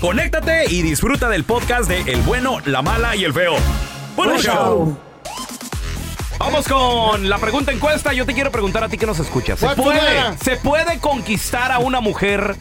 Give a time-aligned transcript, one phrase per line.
[0.00, 3.54] conéctate y disfruta del podcast de El bueno, la mala y el feo.
[4.16, 4.54] ¡Buen Buen show!
[4.54, 4.98] show.
[6.38, 8.12] Vamos con la pregunta encuesta.
[8.12, 9.58] Yo te quiero preguntar a ti que nos escuchas.
[9.58, 10.38] ¿Se puede, matter?
[10.44, 12.54] ¿Se puede conquistar a una mujer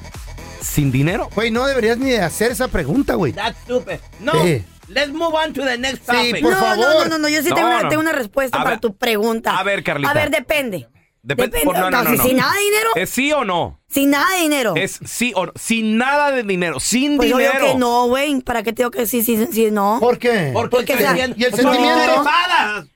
[0.62, 1.30] sin dinero?
[1.36, 3.34] Güey, no deberías ni hacer esa pregunta, güey.
[3.34, 4.00] That's stupid.
[4.20, 4.34] No.
[4.44, 4.64] Sí.
[4.88, 6.42] Let's move on to the next Sí, topic.
[6.42, 6.78] por no, favor.
[6.78, 7.90] no, no, no, no, yo sí No, tengo, una, no.
[7.90, 8.80] tengo una respuesta A para ver.
[8.80, 9.58] tu pregunta.
[9.58, 10.12] A ver, Carlita.
[10.12, 10.88] A ver, depende.
[11.22, 11.66] Depende- Depende.
[11.66, 13.80] por- no, no, no, si nada de dinero, ¿Es sí o no?
[13.90, 14.74] Sin nada de dinero.
[14.76, 15.52] Es sí o no.
[15.56, 16.80] Sin nada de dinero.
[16.80, 17.60] Sin pues yo dinero.
[17.60, 18.42] digo que no, güey.
[18.42, 19.98] ¿Para qué te digo que sí, sí, sí, no?
[20.00, 20.52] ¿Por qué?
[20.54, 22.24] Porque, Porque, o sea, ¿y el sentimiento?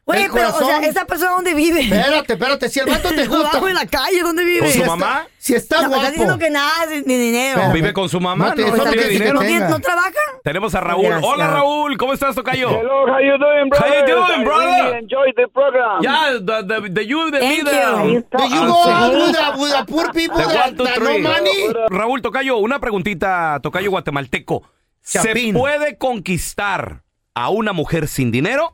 [0.03, 0.83] Güey, el pero, o sea, corazón.
[0.83, 1.81] ¿esa persona dónde vive?
[1.81, 2.69] Espérate, espérate.
[2.69, 3.49] Si el vato te gusta.
[3.51, 4.59] Abajo en la calle, ¿dónde vive?
[4.59, 5.27] ¿Con su si está- mamá?
[5.37, 5.95] Si está No, guapo.
[6.03, 7.49] estás diciendo que nada de, de dinero.
[7.53, 7.73] Espérame.
[7.73, 8.49] ¿Vive con su mamá?
[8.49, 9.65] No te- No, eso no tiene quiere decir dinero.
[9.69, 9.69] ¿No.
[9.69, 10.11] ¿No trabaja?
[10.43, 11.05] Tenemos a Raúl.
[11.05, 11.31] Gracias.
[11.31, 11.97] Hola, Raúl.
[11.97, 12.69] ¿Cómo estás, Tocayo?
[12.69, 13.87] Hello, how you doing, brother?
[13.89, 14.83] How you doing, I brother?
[14.85, 16.01] really enjoy the program.
[16.01, 18.05] Yeah, the, the, the you, the Thank leader.
[18.05, 18.25] you.
[18.37, 21.73] Do you go out with the, with the poor people The that, two, three.
[21.89, 24.63] Raúl Tocayo, una preguntita, Tocayo guatemalteco.
[25.01, 27.01] ¿Se puede conquistar
[27.33, 28.73] a una mujer sin dinero?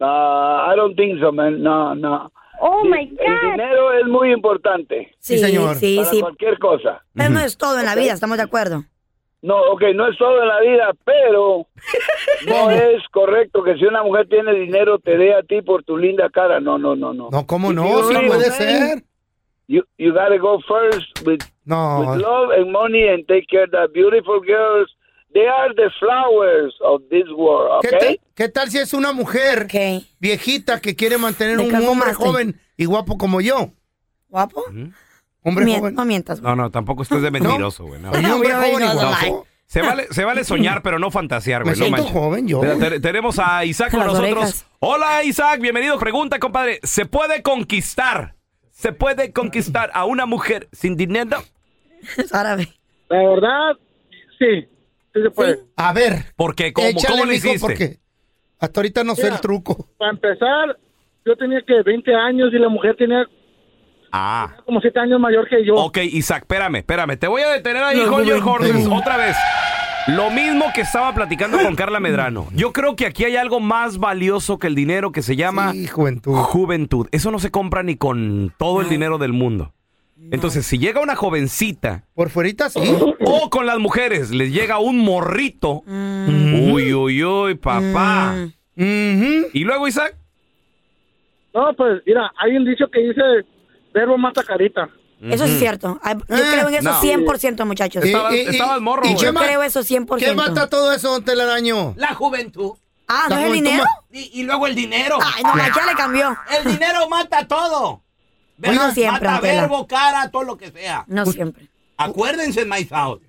[0.00, 1.62] Uh, I don't think so, man.
[1.62, 2.30] No, no.
[2.60, 3.50] Oh El- my El God.
[3.52, 5.76] dinero es muy importante Sí, señor.
[5.76, 6.20] Sí, para sí.
[6.20, 7.04] cualquier cosa.
[7.14, 8.84] Pero no es todo en la vida, estamos de acuerdo.
[9.40, 11.66] No, ok, no es todo en la vida, pero
[12.48, 15.96] no es correcto que si una mujer tiene dinero te dé a ti por tu
[15.96, 16.58] linda cara.
[16.58, 17.28] No, no, no, no.
[17.30, 18.02] No, ¿cómo no?
[18.08, 19.04] Sí puede ser.
[19.68, 22.00] You, you gotta go first with, No.
[22.00, 24.88] with love and money and take care of the beautiful girls.
[25.34, 27.98] They are the flowers of this world, ¿Qué, okay?
[28.16, 30.02] tal, qué tal si es una mujer Ok.
[30.18, 32.14] viejita que quiere mantener ¿De un hombre fumaste?
[32.24, 33.68] joven y guapo como yo?
[34.30, 34.64] ¿Guapo?
[35.42, 35.94] Hombre Mien- joven.
[35.94, 36.40] no mientas.
[36.40, 38.00] No, no, tampoco estés de mentiroso, güey.
[38.00, 38.10] no.
[38.10, 39.46] Un hombre No, joven y no, no, guapo.
[39.66, 41.78] Se vale, se vale soñar, pero no fantasear, Me güey.
[41.78, 42.18] No siento manches.
[42.18, 42.60] joven yo.
[42.60, 44.30] Te- te- tenemos a Isaac con nosotros.
[44.32, 44.66] orejas.
[44.80, 45.60] Hola, Isaac.
[45.60, 45.98] Bienvenido.
[45.98, 46.80] Pregunta, compadre.
[46.84, 48.34] ¿Se puede conquistar?
[48.78, 51.38] ¿Se puede conquistar a una mujer sin dinero?
[52.16, 52.68] Es árabe.
[53.08, 53.72] La verdad,
[54.38, 54.68] sí,
[55.12, 55.58] sí se puede.
[55.74, 56.26] A ver.
[56.36, 56.72] ¿Por qué?
[56.72, 57.58] ¿Cómo, échale, cómo lo mijo, hiciste?
[57.60, 57.96] porque
[58.60, 59.34] hasta ahorita no sé Mira.
[59.34, 59.88] el truco.
[59.98, 60.78] Para empezar,
[61.26, 63.26] yo tenía que 20 años y la mujer tenía
[64.12, 64.56] Ah.
[64.64, 65.74] como 7 años mayor que yo.
[65.74, 67.16] Ok, Isaac, espérame, espérame.
[67.18, 69.36] Te voy a detener ahí, No, hold your no, horses, otra vez.
[70.08, 72.46] Lo mismo que estaba platicando con Carla Medrano.
[72.54, 75.86] Yo creo que aquí hay algo más valioso que el dinero que se llama Sí,
[75.86, 76.32] juventud.
[76.34, 77.06] juventud.
[77.12, 79.72] Eso no se compra ni con todo el dinero del mundo.
[80.30, 82.80] Entonces, si llega una jovencita Por fuerita sí.
[83.24, 88.34] o con las mujeres les llega un morrito, uy, uy, uy, papá.
[88.76, 89.46] Ujú.
[89.52, 90.16] Y luego, Isaac,
[91.54, 93.20] No, pues mira, hay un dicho que dice,
[93.94, 94.88] verbo mata carita.
[95.20, 96.00] Eso es cierto.
[96.04, 97.00] Yo Eh, creo en eso no.
[97.00, 98.04] 100%, muchachos.
[98.04, 100.18] Y- Estabas- estabas morro, ¿y Yo creo eso 100%.
[100.18, 101.94] ¿Qué mata todo eso, don Telaraño?
[101.96, 102.72] La juventud.
[103.08, 103.84] Ah, ¿no es el dinero?
[104.12, 105.18] Y, y luego el dinero.
[105.22, 106.36] Ay, no, ya le cambió.
[106.58, 108.02] El dinero mata todo.
[108.58, 111.04] No siempre, Mata verbo, cara, todo lo que sea.
[111.06, 111.68] No siempre.
[111.96, 113.20] Acuérdense, my house.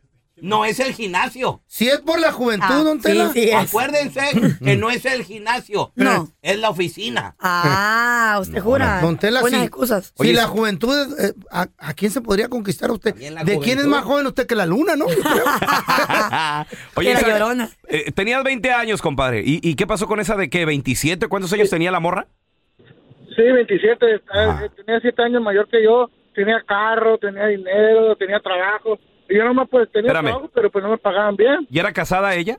[0.41, 1.61] No es el gimnasio.
[1.67, 3.29] Si es por la juventud, Ah, don Tela.
[3.33, 3.55] sí es.
[3.55, 4.21] Acuérdense
[4.63, 5.91] que no es el gimnasio.
[5.95, 6.29] No.
[6.41, 7.35] Es la oficina.
[7.39, 9.01] Ah, usted jura.
[9.01, 10.13] Don Tela, Buenas excusas.
[10.17, 13.15] Si la juventud, eh, ¿a, a quién se podría conquistar usted?
[13.31, 15.05] La ¿De quién es más joven usted que la luna, no?
[16.95, 17.69] Oye, Isaac, llorona.
[17.87, 19.41] eh, tenías 20 años, compadre.
[19.45, 20.65] ¿Y, y qué pasó con esa de qué?
[20.67, 21.27] ¿27?
[21.27, 22.27] ¿Cuántos años tenía la morra?
[23.35, 24.05] Sí, 27.
[24.15, 24.19] eh,
[24.75, 26.09] tenía 7 años mayor que yo.
[26.35, 28.97] Tenía carro, tenía dinero, tenía trabajo.
[29.29, 30.25] Y yo nomás pues tenía Espérame.
[30.31, 31.67] trabajo, pero pues no me pagaban bien.
[31.69, 32.57] ¿Y era casada ella?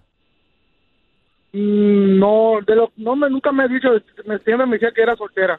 [1.53, 3.89] Mm, No, de lo, no me, nunca me ha dicho,
[4.25, 5.59] me, siempre me decía que era soltera.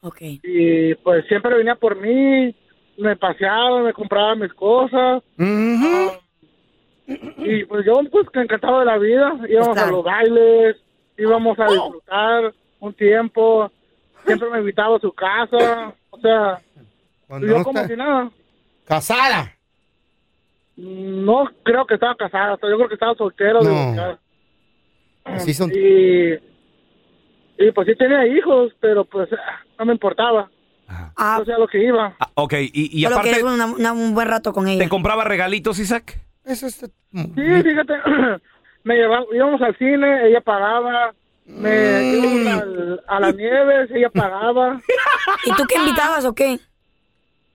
[0.00, 0.16] Ok.
[0.42, 2.54] Y pues siempre venía por mí,
[2.96, 5.22] me paseaba, me compraba mis cosas.
[7.06, 9.32] Y pues yo pues que encantado de la vida.
[9.48, 10.76] Íbamos a los bailes,
[11.16, 13.70] íbamos a disfrutar un tiempo.
[14.26, 15.94] Siempre me invitaba a su casa.
[16.10, 16.58] O sea,
[17.26, 18.30] Cuando yo no como está si nada.
[18.86, 19.54] casada.
[20.78, 23.60] No creo que estaba casada, yo creo que estaba soltero.
[23.62, 23.68] No.
[23.68, 24.18] divorciado.
[25.24, 25.70] Así son.
[25.74, 26.34] Y,
[27.58, 29.28] y pues sí tenía hijos, pero pues
[29.78, 30.48] no me importaba.
[30.88, 32.14] Ah, O sea, lo que iba.
[32.18, 34.84] Ah, ok, y, y solo aparte, una- una- un buen rato con ella.
[34.84, 36.18] ¿te compraba regalitos, Isaac?
[36.46, 36.76] Eso es...
[36.76, 37.94] Sí, fíjate,
[38.84, 41.12] me llevaba, íbamos al cine, ella pagaba.
[41.44, 41.70] Me
[42.00, 42.14] Mm.
[42.14, 44.80] íbamos al- a las nieves, ella pagaba.
[45.44, 46.58] ¿Y tú qué invitabas o qué?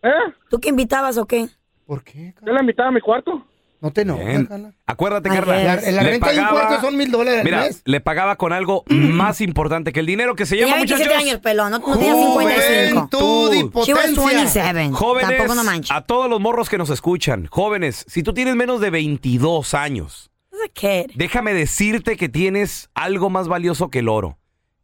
[0.04, 0.12] ¿Eh?
[0.50, 1.48] ¿Tú qué invitabas o qué?
[1.94, 2.34] ¿Por qué?
[2.45, 3.45] Yo la invitaba a mi cuarto.
[3.81, 4.48] No te enojes.
[4.48, 4.72] Carla.
[4.86, 5.57] Acuérdate, Ay, Carla.
[5.57, 7.81] La, la le renta de un pagaba- cuarto son mil dólares al Mira, mes.
[7.84, 11.28] le pagaba con algo más importante que el dinero que se llama, Tenía 27 muchachos.
[11.30, 11.72] años, pelón.
[11.72, 13.10] No, no tenía 55.
[13.12, 14.25] Juventud y She was potencia.
[14.74, 14.90] 27.
[14.94, 15.92] Jóvenes, Tampoco no manches.
[15.92, 20.31] a todos los morros que nos escuchan, jóvenes, si tú tienes menos de 22 años,
[20.50, 21.12] That's a kid.
[21.16, 24.38] déjame decirte que tienes algo más valioso que el oro.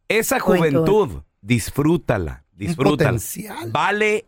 [0.08, 0.86] Esa Juventud.
[0.86, 3.12] juventud, disfrútala, disfrútala.
[3.12, 3.70] potencial.
[3.72, 4.26] Vale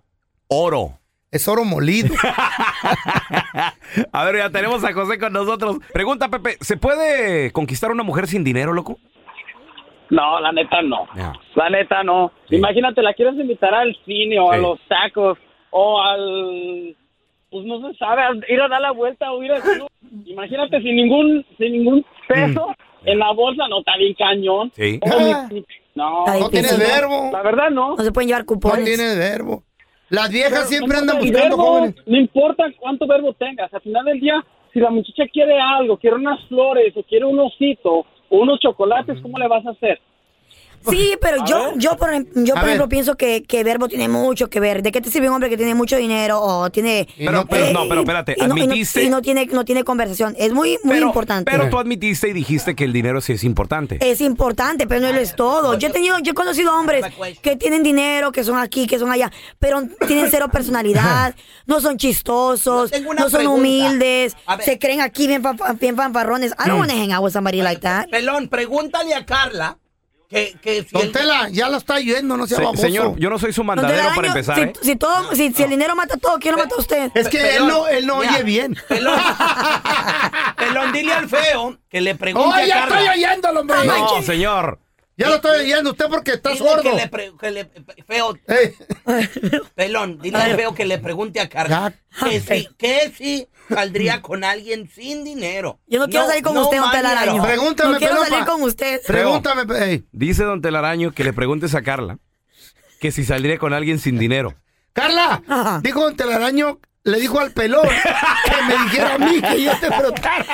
[0.49, 0.99] oro.
[1.33, 2.15] Es oro molido.
[4.13, 5.79] A ver, ya tenemos a José con nosotros.
[5.93, 8.99] Pregunta, Pepe, ¿se puede conquistar una mujer sin dinero, loco?
[10.11, 11.09] No, la neta no.
[11.55, 12.33] La neta no.
[12.51, 12.57] Sí.
[12.57, 15.39] Imagínate, la quieres invitar al cine o a los tacos
[15.71, 16.97] o al...
[17.51, 19.89] Pues no se sabe, al- ir a dar la vuelta o ir al club.
[20.27, 22.75] Imagínate sin ningún sin ningún peso
[23.05, 24.69] en la bolsa, no, está bien cañón.
[24.69, 24.73] Mm.
[24.75, 25.01] Sí.
[25.03, 25.49] Oh, Ah.
[25.51, 25.65] mi-
[25.95, 26.79] no, No difícil.
[26.79, 27.31] verbo.
[27.33, 27.97] la verdad no.
[27.97, 28.85] No se pueden llevar No cupones.
[28.85, 29.63] tienes verbo.
[30.13, 31.95] Las viejas Pero siempre andan buscando verbo, jóvenes.
[32.05, 36.17] No importa cuánto verbo tengas, al final del día, si la muchacha quiere algo, quiere
[36.17, 39.99] unas flores o quiere un osito o unos chocolates, ¿cómo le vas a hacer?
[40.89, 42.89] Sí, pero yo, yo por, ejem- yo, por ejemplo, ver.
[42.89, 44.83] pienso que, que verbo tiene mucho que ver.
[44.83, 47.07] ¿De qué te sirve un hombre que tiene mucho dinero o tiene...
[47.17, 49.03] Y Pero, no, pero, eh, no, pero espérate, y no- y no- admitiste.
[49.05, 50.35] Y no, tiene, no tiene conversación.
[50.39, 51.51] Es muy, muy pero, importante.
[51.51, 53.99] Pero tú admitiste y dijiste que el dinero sí es importante.
[54.01, 55.79] Es importante, pero no lo es todo.
[55.79, 57.05] Yo he tenido, yo he conocido hombres
[57.43, 61.35] que tienen dinero, que son aquí, que son allá, pero tienen cero personalidad,
[61.67, 63.51] no son chistosos, no son pregunta.
[63.51, 66.53] humildes, se creen aquí bien, fanfa- bien fanfarrones.
[66.59, 68.09] I don't wanna hang out with somebody like that.
[68.11, 69.79] Pelón, pregúntale a Carla
[70.33, 72.83] que, que si Don el- Tela, ya la está yendo, no sea Se- baboso.
[72.83, 74.73] señor, yo no soy su mandadero para empezar, si, ¿eh?
[74.81, 77.11] si todo, si, si el dinero mata todo, ¿quién lo mata a usted?
[77.15, 78.75] Es que Pelón, él no, él no oye bien.
[78.89, 79.21] Pelón,
[80.57, 83.01] pelón, dile al feo que le pregunte ¡Oh, a ya Carla.
[83.03, 83.77] estoy oyéndolo, hombre!
[83.87, 84.79] No, señor.
[85.15, 86.83] Ya lo estoy oyendo usted porque está Dile sordo.
[86.83, 87.71] Que le pre- que le-
[88.07, 88.75] feo, Ey,
[89.75, 91.93] pelón, dile al feo que le pregunte a Carla
[92.25, 95.79] que si, que si saldría con alguien sin dinero.
[95.87, 97.43] Yo no quiero salir con usted, don Telaraño.
[97.43, 99.01] Pregúntame, no quiero salir con usted.
[99.07, 100.05] Pregúntame.
[100.13, 102.19] Dice don Telaraño que le preguntes a Carla
[103.01, 104.55] que si saldría con alguien sin dinero.
[104.93, 105.81] Carla, Ajá.
[105.83, 107.89] dijo Don Telaraño, le dijo al pelón
[108.45, 110.47] que me dijera a mí que yo te frotara.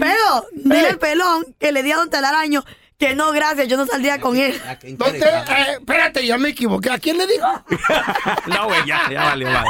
[0.00, 2.64] Pero, dile al pelón que le di a don Telaraño
[2.98, 4.60] que no, gracias, yo no saldría con él.
[4.66, 5.52] Ah, Tela, interesante.
[5.52, 6.90] eh, espérate, ya me equivoqué.
[6.90, 7.46] ¿A quién le dijo?
[8.46, 9.64] No, güey, ya, ya valió mal.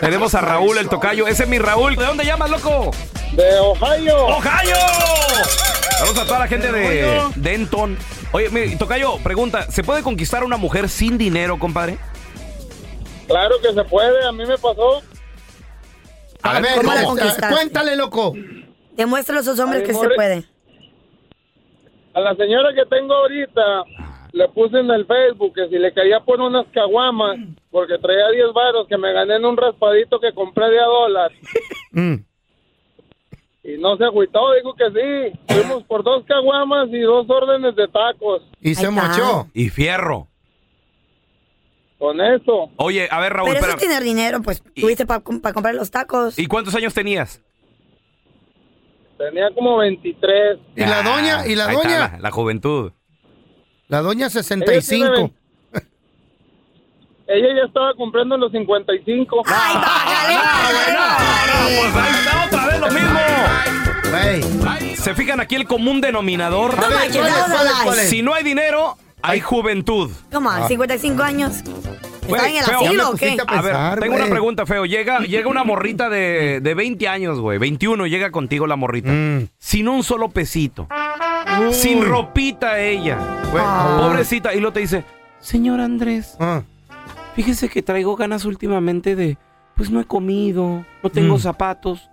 [0.00, 1.26] Tenemos a Raúl, el tocayo.
[1.26, 1.96] Ese es mi Raúl.
[1.96, 2.90] ¿De dónde llamas, loco?
[3.32, 4.26] De Ohio.
[4.26, 4.76] ¡Ohio!
[5.98, 7.96] Saludos a toda la gente de Denton.
[8.32, 11.98] Oye, mi tocayo, pregunta, ¿se puede conquistar una mujer sin dinero, compadre?
[13.28, 15.02] Claro que se puede, a mí me pasó.
[16.42, 16.80] A ver,
[17.50, 18.34] cuéntale, loco.
[18.92, 20.44] Demuéstrale a esos hombres que se puede.
[22.14, 23.84] A la señora que tengo ahorita
[24.32, 27.36] le puse en el Facebook que si le quería poner unas caguamas
[27.70, 31.32] porque traía 10 varos que me gané en un raspadito que compré de a dólar
[31.92, 32.14] Mm.
[33.62, 35.38] y no se agüitó, dijo que sí.
[35.54, 38.42] Fuimos por dos caguamas y dos órdenes de tacos.
[38.60, 39.46] Y se mochó.
[39.54, 40.26] Y fierro.
[41.98, 45.74] Con eso, Oye, a ver, Raúl, Pero eso es tener dinero, pues tuviste para comprar
[45.74, 46.38] los tacos.
[46.38, 47.40] ¿Y cuántos años tenías?
[49.30, 50.58] Tenía como 23.
[50.76, 51.46] ¿Y la ah, doña?
[51.46, 52.18] ¿Y la doña?
[52.20, 52.92] La, juventud.
[53.88, 55.12] La doña 65.
[57.26, 59.42] Ella, ya estaba comprando en los 55.
[59.46, 60.36] ¡Ay,
[62.18, 63.18] está otra vez lo mismo!
[64.96, 66.76] Se fijan aquí el común denominador.
[66.76, 67.96] Ver, ¿cuál es, cuál?
[67.96, 70.10] Si no hay dinero, hay juventud.
[70.30, 70.50] ¿Cómo?
[70.50, 70.68] Ah.
[70.68, 71.62] ¿55 años?
[72.26, 73.36] ¿Está en el feo, asilo o qué?
[73.46, 74.84] a A ver, tengo una pregunta, feo.
[74.86, 77.58] Llega, llega una morrita de, de 20 años, güey.
[77.58, 79.10] 21, llega contigo la morrita.
[79.10, 79.48] Mm.
[79.58, 80.88] Sin un solo pesito.
[81.72, 83.18] Sin ropita ella.
[83.56, 83.98] Ah.
[84.00, 84.54] Pobrecita.
[84.54, 85.04] Y luego te dice,
[85.40, 86.62] señor Andrés, ah.
[87.36, 89.36] fíjese que traigo ganas últimamente de,
[89.76, 91.40] pues no he comido, no tengo Mm.
[91.40, 92.10] zapatos.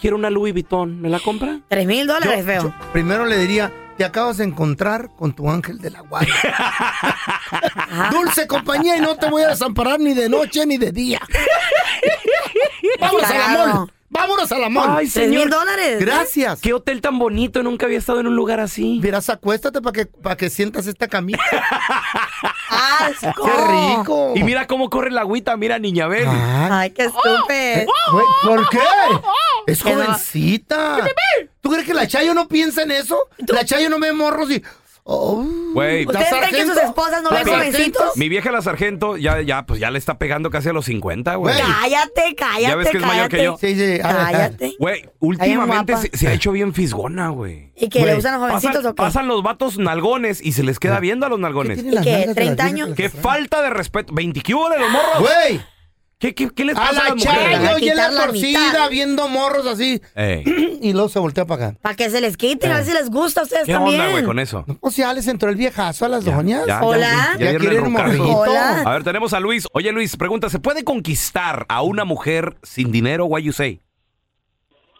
[0.00, 1.00] Quiero una Louis Vuitton.
[1.00, 1.60] ¿Me la compra?
[1.68, 2.62] Tres mil dólares, feo.
[2.64, 6.34] yo primero le diría, te acabas de encontrar con tu ángel de la guardia.
[8.10, 11.20] Dulce compañía y no te voy a desamparar ni de noche ni de día.
[13.00, 13.74] Vámonos a la Cagado.
[13.74, 13.92] mall.
[14.08, 14.96] Vámonos a la mall.
[14.98, 15.98] Ay, ¿Tres mil dólares?
[16.00, 16.60] Gracias.
[16.60, 17.62] Qué hotel tan bonito.
[17.62, 18.98] Nunca había estado en un lugar así.
[19.00, 21.40] Verás, acuéstate para que, para que sientas esta camisa.
[22.70, 23.44] ¡Asco!
[23.44, 24.32] ¡Qué rico!
[24.36, 25.56] Y mira cómo corre la agüita.
[25.56, 26.06] Mira, niña.
[26.26, 27.92] Ah, Ay, qué estúpido.
[28.12, 28.78] güey, ¿Por qué?
[29.66, 30.98] Es jovencita.
[31.66, 33.18] ¿Tú crees que la Chayo no piensa en eso?
[33.48, 34.62] La Chayo no ve morros y...
[35.08, 36.04] Oh, Güey.
[36.04, 38.16] ¿la ¿Ustedes creen que sus esposas no ¿La ven jovencitos?
[38.16, 41.36] Mi vieja la sargento ya, ya, pues ya le está pegando casi a los 50,
[41.36, 41.54] güey.
[41.56, 43.56] Cállate, cállate, Ya ves que es mayor que yo.
[43.60, 44.00] Sí, sí.
[44.02, 44.74] a Cállate.
[44.80, 47.72] Güey, últimamente se, se ha hecho bien fisgona, güey.
[47.76, 49.02] ¿Y que le usan los jovencitos Pasan, o qué?
[49.02, 51.76] pasan los vatos nalgones y se les queda viendo a los ¿Qué nalgones.
[51.82, 52.96] tiene las ¿Y qué, nalgas de 30 las viejas años?
[52.96, 54.12] que Qué falta de respeto.
[54.12, 55.20] 20 ¿qué hubo de los morros?
[55.20, 55.60] Güey,
[56.18, 57.52] ¿Qué, qué, qué les a pasa a la las mujeres?
[57.52, 60.00] Van Chayo a y en la torcida viendo morros así.
[60.14, 60.44] Ey,
[60.80, 61.78] Y luego se voltea para acá.
[61.82, 64.00] Para que se les quiten, a ver si les gusta a ustedes ¿Qué también.
[64.00, 64.64] onda, güey, con eso?
[64.80, 66.66] O sea, les entró el viejazo a las doñas.
[66.66, 67.00] Ya, Hola.
[67.00, 68.06] Ya, ya, Ya dieron el quieren roncazo.
[68.06, 68.38] morrito.
[68.38, 68.80] Hola.
[68.86, 69.68] A ver, tenemos a Luis.
[69.74, 73.26] Oye, Luis, pregunta, ¿se puede conquistar a una mujer sin dinero?
[73.26, 73.80] What you say?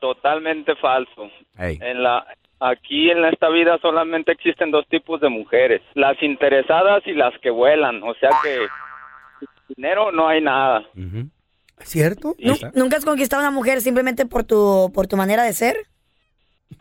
[0.00, 1.30] Totalmente falso.
[1.58, 1.78] Ey.
[1.80, 2.26] En la
[2.60, 7.50] aquí en esta vida solamente existen dos tipos de mujeres, las interesadas y las que
[7.50, 8.66] vuelan, o sea que
[9.74, 10.82] dinero no hay nada.
[11.80, 12.34] ¿Cierto?
[12.74, 15.76] ¿Nunca has conquistado a una mujer simplemente por tu, por tu manera de ser?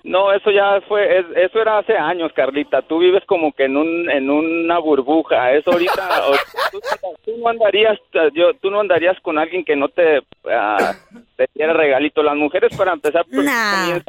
[0.03, 2.81] No, eso ya fue es- eso era hace años, Carlita.
[2.83, 5.51] Tú vives como que en un en una burbuja.
[5.53, 6.35] Eso ahorita o-
[6.71, 6.79] tú,
[7.23, 7.97] tú no andarías
[8.33, 10.93] yo tú no andarías con alguien que no te ah,
[11.37, 12.23] te diera regalito.
[12.23, 13.99] Las mujeres para empezar pues, Nah.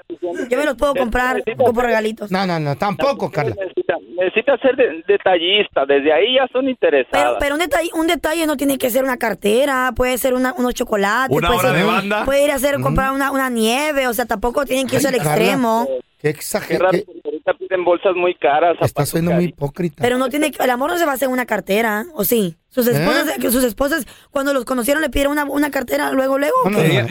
[0.48, 2.30] Yo me los puedo comprar, compro regalitos.
[2.30, 3.54] No, no, no, tampoco, Carla.
[3.88, 7.10] Necesita, necesita ser de- detallista, desde ahí ya son interesadas.
[7.10, 10.52] Pero, pero un detalle, un detalle no tiene que ser una cartera, puede ser una-
[10.54, 12.24] unos chocolates, Una puede, hora ser- de banda.
[12.24, 15.16] puede ir a hacer comprar una, una nieve, o sea, tampoco tienen que irse al
[15.16, 15.32] Carla.
[15.34, 15.88] extremo.
[16.20, 16.86] Qué exagerado.
[17.24, 18.76] ahorita piden bolsas muy caras.
[18.80, 20.02] Estás siendo muy hipócrita.
[20.02, 22.24] Pero no tiene que- el amor no se va a hacer en una cartera, ¿o
[22.24, 22.56] sí?
[22.70, 26.54] Sus esposas, sus esposas cuando los conocieron le pidieron una, una cartera luego, luego.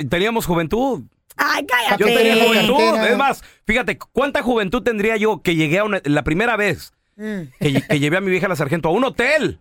[0.09, 1.03] teníamos juventud.
[1.37, 2.03] Ay, cállate.
[2.03, 3.05] Yo tenía juventud.
[3.09, 7.43] Es más, fíjate, ¿cuánta juventud tendría yo que llegué a una, la primera vez Mm,
[7.61, 9.59] que, lle- que llevé a mi vieja la sargento a un hotel?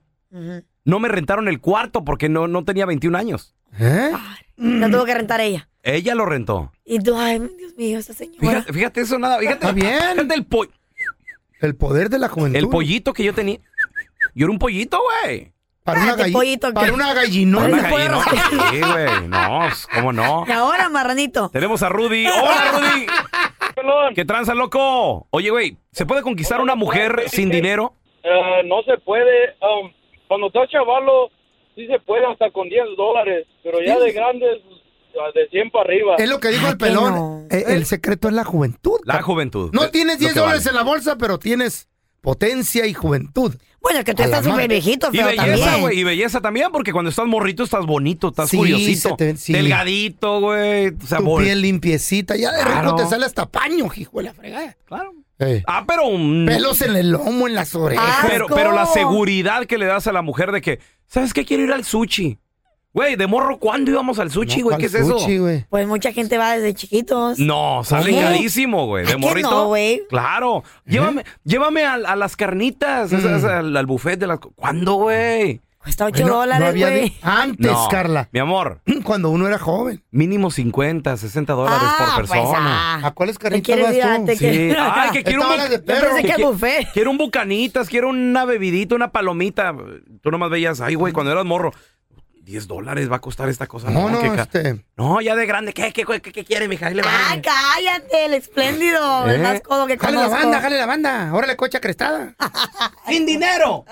[0.84, 3.54] No me rentaron el cuarto porque no, no tenía 21 años.
[3.78, 4.10] ¿Eh?
[4.56, 5.68] La tuvo que rentar ella.
[5.82, 6.72] Ella lo rentó.
[6.84, 8.40] Y tú, ay, Dios mío, esta señora.
[8.40, 9.38] Fíjate, fíjate eso nada.
[9.38, 9.98] Fíjate, Está bien.
[10.14, 10.66] Fíjate el, po-
[11.60, 12.58] El poder de la juventud.
[12.58, 13.58] el pollito que yo tenía.
[14.34, 15.52] Yo era un pollito, güey.
[15.84, 17.90] Para una, galli- pollito, para una gallinota.
[18.70, 19.28] Sí, güey.
[19.28, 20.44] No, ¿cómo no?
[20.48, 21.50] Y ahora, marranito.
[21.52, 22.26] Tenemos a Rudy.
[22.26, 24.14] ¡Hola, Rudy!
[24.14, 25.26] ¿Qué tranza, loco?
[25.28, 27.92] Oye, güey, ¿se puede conquistar una mujer sin dinero?
[28.22, 29.56] Eh, no se puede.
[29.60, 29.92] um,
[30.26, 31.28] cuando estás chavalo,
[31.74, 35.84] sí se puede hasta con 10 dólares, pero ya de grandes, uh, de 100 para
[35.84, 36.14] arriba.
[36.16, 37.14] Es lo que dijo el pelón.
[37.14, 37.42] no.
[37.50, 39.00] Eh, El secreto es la juventud.
[39.04, 39.68] La juventud.
[39.74, 40.78] No tienes lo 10 que dólares vale.
[40.78, 41.90] en la bolsa, pero tienes
[42.22, 43.54] potencia y juventud.
[43.84, 45.80] Bueno, es que tú A estás súper viejito, Y belleza, también.
[45.82, 45.98] güey.
[46.00, 49.14] Y belleza también, porque cuando estás morrito estás bonito, estás Sí, curiosito.
[49.16, 49.52] te- sí.
[49.52, 50.88] Delgadito, güey.
[50.88, 52.34] O sea, tu bol- piel limpiecita.
[52.36, 52.96] Ya de rico Claro.
[52.96, 54.74] te sale hasta paño, hijo de la fregada.
[54.86, 55.12] Claro.
[55.38, 56.46] Eh, Ah, pero un...
[56.46, 58.24] Pelos en el lomo, en las orejas.
[58.28, 61.44] Pero, pero la seguridad que le das a la mujer de que, ¿sabes qué?
[61.44, 62.38] Quiero ir al sushi.
[62.94, 64.76] Güey, de morro, ¿cuándo íbamos al sushi, güey?
[64.76, 65.18] ¿cuál ¿Qué es eso?
[65.18, 65.66] sushi, güey?
[65.68, 67.40] Pues mucha gente va desde chiquitos.
[67.40, 69.04] No, sale carísimo, güey.
[69.04, 69.50] De ¿A que morrito.
[69.50, 70.02] no, güey?
[70.08, 70.62] Claro.
[70.86, 73.16] Llévame, llévame a, a las carnitas, Mm.
[73.16, 74.38] esas, al, al buffet de las.
[74.38, 75.60] ¿Cuándo, güey?
[75.78, 77.12] Cuesta 8 Bueno, no dólares, güey.
[77.20, 78.28] Antes, No, Carla.
[78.32, 80.02] Mi amor, Cuando uno era joven.
[80.12, 82.94] mínimo 50, 60 dólares Ah, por pues, persona.
[82.94, 83.00] ah.
[83.08, 84.24] ¿A cuáles ¿Te carnitas vas tú?
[84.26, 84.72] te Sí.
[84.78, 86.16] Ay, que quiero un, de perro.
[86.16, 86.88] que que buffet.
[86.94, 89.74] quiero un bucanitas, quiero una bebidita, una palomita.
[90.22, 91.72] Tú nomás veías, ay, güey, cuando eras morro.
[92.44, 93.88] 10 dólares va a costar esta cosa.
[93.90, 94.84] No, no, ca- este.
[94.96, 95.72] no, ya de grande.
[95.72, 96.88] ¿Qué, qué, qué, qué quiere, mija?
[96.88, 97.08] Ahí le va.
[97.10, 99.26] Ah, cállate, el espléndido.
[99.26, 99.38] El ¿Eh?
[99.38, 101.30] más codo que Jale la banda, jale la banda.
[101.32, 102.34] Órale, cocha crestada.
[103.08, 103.86] Sin dinero.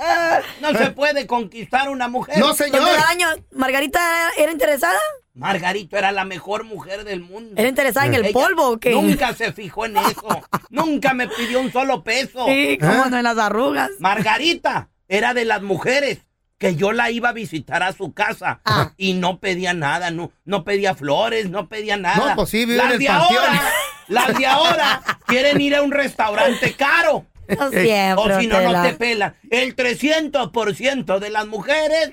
[0.60, 2.38] No se puede conquistar una mujer.
[2.38, 2.84] No, Don señor.
[2.84, 4.00] Telaraño, ¿Margarita
[4.36, 4.98] era interesada?
[5.34, 7.54] Margarito era la mejor mujer del mundo.
[7.56, 8.90] ¿Era interesada en el Ella polvo o qué?
[8.90, 10.42] Nunca se fijó en eso.
[10.68, 12.44] nunca me pidió un solo peso.
[12.46, 13.90] Sí, cómo no, en las arrugas.
[13.98, 16.18] Margarita era de las mujeres
[16.62, 18.92] que yo la iba a visitar a su casa Ah.
[18.96, 22.28] y no pedía nada, no, no pedía flores, no pedía nada.
[22.30, 23.44] No, pues sí, vive Las en el de panteón.
[23.44, 23.62] ahora,
[24.06, 27.26] Las de ahora quieren ir a un restaurante caro.
[27.48, 29.34] No siempre, o si no, no te pelan.
[29.50, 32.12] El 300% de las mujeres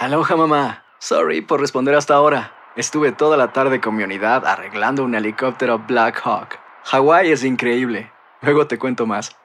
[0.00, 0.84] Aloha mamá.
[0.98, 2.54] Sorry por responder hasta ahora.
[2.74, 6.58] Estuve toda la tarde con mi unidad arreglando un helicóptero Black Hawk.
[6.84, 8.10] Hawái es increíble.
[8.40, 9.36] Luego te cuento más.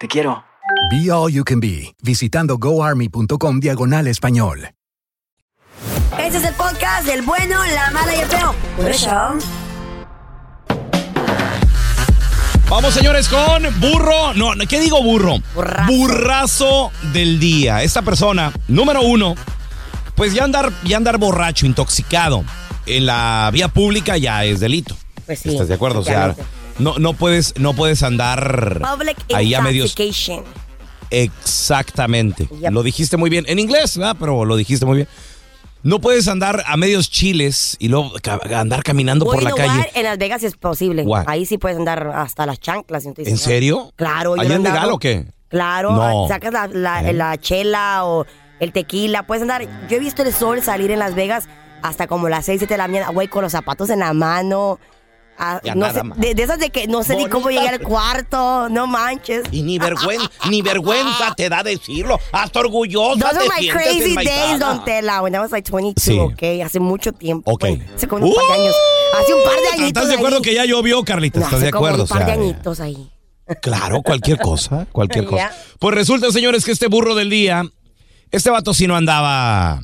[0.00, 0.44] Te quiero.
[0.90, 4.70] Be All You Can Be, visitando goarmy.com diagonal español.
[6.18, 8.52] Este es el podcast del bueno, la mala y el feo.
[8.76, 9.10] Por eso.
[12.68, 14.34] Vamos, señores, con burro.
[14.34, 15.36] No, no, ¿qué digo burro?
[15.86, 17.84] Burrazo del día.
[17.84, 19.36] Esta persona, número uno,
[20.20, 22.44] pues ya andar, ya andar borracho, intoxicado
[22.84, 24.94] en la vía pública ya es delito.
[25.24, 25.48] Pues sí.
[25.48, 26.00] ¿Estás de acuerdo?
[26.00, 26.36] O sea,
[26.78, 29.94] no, no puedes, no puedes andar Public ahí a medios.
[31.08, 32.48] Exactamente.
[32.60, 32.70] Yep.
[32.70, 33.46] Lo dijiste muy bien.
[33.48, 34.14] En inglés, ¿verdad?
[34.20, 35.08] Pero lo dijiste muy bien.
[35.82, 39.90] No puedes andar a medios chiles y luego ca- andar caminando por la calle.
[39.94, 41.02] En Las Vegas es posible.
[41.04, 41.24] What?
[41.28, 43.06] Ahí sí puedes andar hasta las chanclas.
[43.06, 43.90] no ¿En serio?
[43.96, 44.34] Claro.
[44.38, 45.24] ¿Allá es legal o qué?
[45.48, 45.92] Claro.
[45.92, 46.28] No.
[46.28, 47.14] Sacas la, la- ¿Eh?
[47.14, 48.26] la chela o
[48.60, 49.24] el tequila.
[49.24, 49.62] Puedes andar.
[49.88, 51.48] Yo he visto el sol salir en Las Vegas
[51.82, 54.78] hasta como las 6, 7 de la mañana, güey, con los zapatos en la mano.
[55.42, 58.68] Ah, no sé, de, de esas de que no sé ni cómo llegué al cuarto,
[58.68, 59.44] no manches.
[59.50, 62.18] Y ni vergüenza, ni vergüenza te da decirlo.
[62.30, 65.94] Hasta orgullosa Those te are my crazy days, Don Tela, when I was like 22,
[65.96, 66.18] Sí.
[66.18, 67.50] ok, hace mucho tiempo.
[67.50, 67.64] Ok.
[67.96, 68.74] hace como un par de años.
[69.18, 69.86] Hace un par de añitos.
[69.88, 70.42] ¿Estás de acuerdo ahí.
[70.42, 71.38] que ya llovió, Carlita?
[71.40, 72.02] No, ¿Estás hace de como acuerdo?
[72.02, 73.10] un par O sea, de añitos ahí.
[73.62, 75.50] Claro, cualquier cosa, cualquier cosa.
[75.78, 77.64] Pues resulta, señores, que este burro del día,
[78.30, 79.80] este vato sí no andaba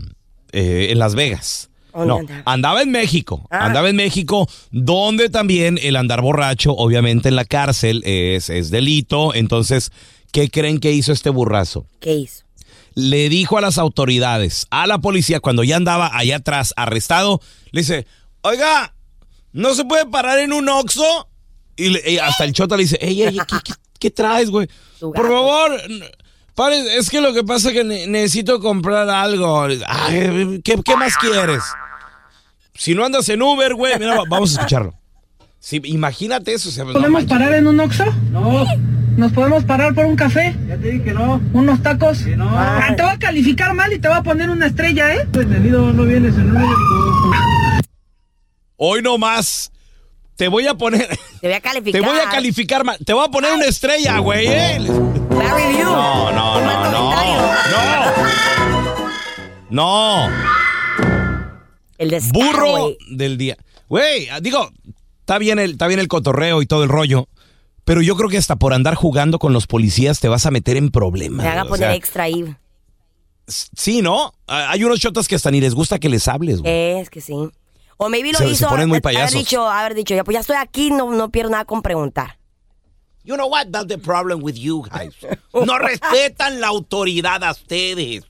[0.52, 1.70] eh, en Las Vegas.
[1.92, 2.82] ¿Dónde No, andaba?
[2.82, 3.46] en México.
[3.50, 3.64] Ah.
[3.66, 9.32] Andaba en México, donde también el andar borracho, obviamente en la cárcel, es, es delito.
[9.35, 9.90] Entonces,
[10.30, 11.87] ¿qué creen que hizo este burrazo?
[12.00, 12.44] ¿Qué hizo?
[12.98, 17.82] le dijo a las autoridades, a la policía, cuando ya andaba allá atrás arrestado, le
[17.82, 18.06] dice,
[18.40, 18.94] oiga,
[19.52, 21.28] ¿no se puede parar en un Oxxo?
[21.76, 24.66] Y, le- y hasta el chota le dice, ey, ey, ¿qué, qué- qué traes, güey?
[24.98, 25.78] Por favor,
[26.57, 29.62] pare, es que lo que pasa es que ne- necesito comprar algo.
[29.87, 31.62] Ay, ¿qué, qué más quieres?
[32.75, 34.95] Si no andas en Uber, güey, mira, va- vamos a escucharlo.
[35.61, 36.69] Sí, imagínate eso.
[36.69, 38.05] o sea, no ¿Podemos parar en un Oxxo?
[38.31, 38.64] No.
[39.16, 40.55] ¿Nos podemos parar por un café?
[40.69, 41.40] Ya te dije que no.
[41.55, 42.21] ¿Unos tacos?
[42.27, 42.51] no.
[42.97, 45.23] te voy a calificar mal y te voy a poner una estrella, ¿eh?
[45.33, 47.81] Entendido, no vienes en un
[48.77, 49.73] Hoy no más.
[50.37, 51.09] Te voy a poner...
[51.40, 52.01] Te voy a calificar.
[52.03, 52.99] Te voy a calificar mal.
[53.05, 54.47] Te voy a poner una estrella, güey.
[54.47, 54.79] ¿eh?
[55.37, 55.85] Bad review.
[55.85, 56.99] No, no, Un mal no, no.
[56.99, 57.40] comentario.
[59.70, 60.27] No.
[60.29, 60.29] No.
[61.99, 63.57] El descaro, Burro del día.
[63.88, 64.70] Güey, digo,
[65.20, 67.29] está bien, el, está bien el cotorreo y todo el rollo.
[67.85, 70.77] Pero yo creo que hasta por andar jugando con los policías te vas a meter
[70.77, 71.44] en problemas.
[71.44, 71.66] Me haga güey.
[71.68, 72.44] O poner sea, extra ahí.
[73.46, 74.35] Sí, ¿no?
[74.49, 76.99] Ah, Hay unos chotas que hasta ni les gusta que les hables, güey.
[76.99, 77.35] Es que sí.
[77.96, 78.68] O maybe lo Se- se hizo.
[78.68, 79.38] ponen muy haber payasos.
[79.38, 82.38] dicho, haber dicho, ya pues ya estoy aquí, no, no pierdo nada con preguntar.
[83.26, 83.66] You know what?
[83.70, 85.12] That's the problem with you guys.
[85.52, 88.24] No respetan la autoridad a ustedes.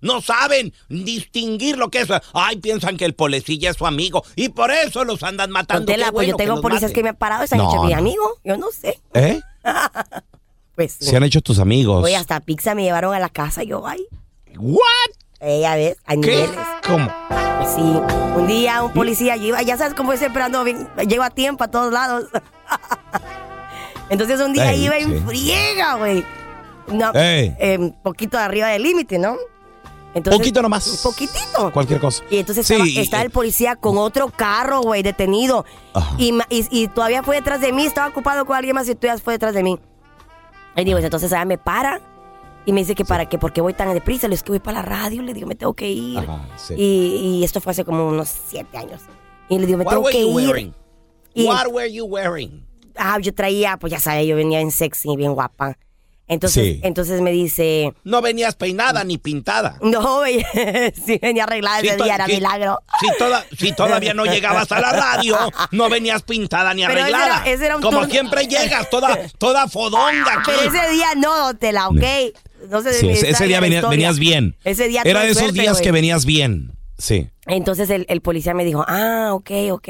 [0.00, 2.08] No saben distinguir lo que es.
[2.32, 5.80] Ay, piensan que el policía es su amigo y por eso los andan matando.
[5.80, 6.94] Don Tela, Qué pues yo bueno que tengo los policías maten.
[6.94, 7.98] que me han parado y se han No, hecho mi no.
[7.98, 8.38] amigo.
[8.44, 9.00] Yo no sé.
[9.14, 9.40] ¿Eh?
[10.76, 10.92] Pues.
[11.00, 12.04] Se han hecho tus amigos.
[12.04, 13.64] Oye, hasta pizza me llevaron a la casa.
[13.64, 14.06] Yo, ay.
[14.56, 14.78] ¿What?
[15.40, 16.30] Eh, ya ves, hay ¿Qué?
[16.30, 16.56] niveles.
[16.86, 17.12] ¿Cómo?
[17.28, 17.80] Pues sí.
[17.80, 21.64] Un día un policía, yo iba, ya sabes cómo estoy esperando, bien, llego a tiempo
[21.64, 22.26] a todos lados.
[24.10, 25.24] Entonces un día Ey, iba en sí.
[25.26, 26.24] friega, güey.
[26.88, 27.54] No, Ey.
[27.58, 29.36] eh, poquito arriba del límite, ¿no?
[30.14, 30.86] Entonces, Poquito nomás.
[30.86, 31.70] Un poquitito.
[31.72, 32.24] Cualquier cosa.
[32.30, 35.66] Y entonces Sí, estaba, y- estaba el policía con otro carro, güey, detenido.
[36.16, 39.22] Y, y- y todavía fue detrás de mí, estaba ocupado con alguien más y todavía
[39.22, 39.78] fue detrás de mí.
[40.76, 42.00] Y digo, entonces ella me para
[42.66, 44.28] Y me dice que para qué, porque voy tan deprisa.
[44.28, 45.22] Le digo que voy para la radio.
[45.22, 46.18] Le digo, me tengo que ir.
[46.18, 46.74] Ajá, sí.
[46.76, 49.00] y, esto fue hace como unos siete años.
[49.48, 50.34] Y le digo, me What tengo que ir.
[50.34, 50.74] wearing?
[51.32, 52.66] Y- What were you wearing?
[52.98, 55.76] Ah, yo traía, pues ya sabes, yo venía en sexy, bien guapa.
[56.30, 56.80] Entonces, Sí.
[56.84, 59.78] entonces me dice, No venías peinada ni pintada.
[59.80, 60.20] no,
[61.06, 62.80] sí venía arreglada ese día, era si- milagro.
[63.00, 65.38] Si, toda- si todavía no llegabas a la radio,
[65.70, 67.46] no venías pintada ni Pero ese era- arreglada.
[67.50, 70.34] ese era un Como turno- siempre llegas, toda, toda fodonga.
[70.40, 70.50] aquí.
[70.54, 72.04] Pero ese día no, Tela, ¿ok?
[72.68, 74.54] No se Sí, ese, día venías bien.
[74.64, 76.72] Ese día Era de esos suerte, días que venías bien.
[76.98, 77.30] Sí.
[77.46, 79.88] Entonces el, el policía me dijo, ah, ok, ok.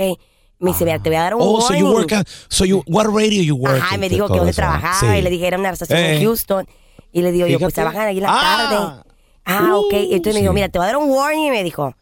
[0.60, 1.94] Me dice, mira, te voy a dar un Oh, so you warning.
[1.94, 3.80] work at, so you, what radio you work?
[3.80, 4.52] Ajá, me dijo que eso.
[4.56, 5.06] trabajaba Sí.
[5.06, 6.20] y le dije, era una estación en Eh.
[6.24, 6.66] Houston.
[7.12, 8.68] Y le digo yo, pues trabajan ahí en la Ah.
[8.68, 9.02] tarde.
[9.44, 9.92] Ah, ok.
[9.92, 11.46] Y entonces me dijo, mira, te voy a dar un warning.
[11.46, 11.94] Y me dijo,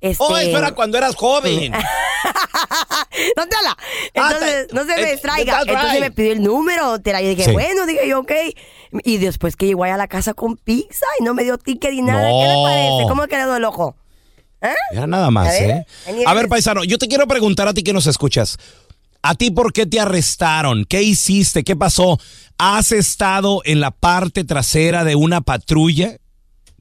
[0.00, 0.24] este...
[0.26, 1.70] Oh, eso era cuando eras joven.
[3.36, 3.76] no te habla.
[4.14, 5.60] Entonces, Ah, no se me eh, distraiga.
[5.66, 6.98] Entonces me pidió el número.
[7.00, 7.52] Te la dije, Sí.
[7.52, 8.32] bueno, dije yo, ok.
[9.04, 11.92] Y después que llegó allá a la casa con pizza y no me dio ticket
[11.92, 12.22] ni nada.
[12.28, 12.62] ¿Qué le No.
[12.64, 13.08] parece?
[13.08, 13.94] ¿Cómo quedó el ojo?
[14.92, 15.86] Era nada más, A ver, ¿eh?
[16.26, 18.58] A ver, paisano, yo te quiero preguntar a ti que nos escuchas.
[19.22, 20.84] ¿A ti por qué te arrestaron?
[20.84, 21.64] ¿Qué hiciste?
[21.64, 22.20] ¿Qué pasó?
[22.56, 26.18] ¿Has estado en la parte trasera de una patrulla?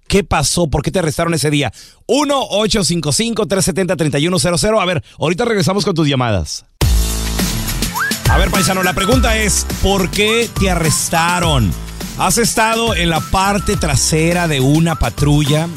[0.07, 0.67] ¿Qué pasó?
[0.67, 1.73] ¿Por qué te arrestaron ese día?
[2.07, 4.81] 1-855-370-3100.
[4.81, 6.65] A ver, ahorita regresamos con tus llamadas.
[8.29, 11.73] A ver, paisano, la pregunta es, ¿por qué te arrestaron?
[12.17, 15.67] ¿Has estado en la parte trasera de una patrulla?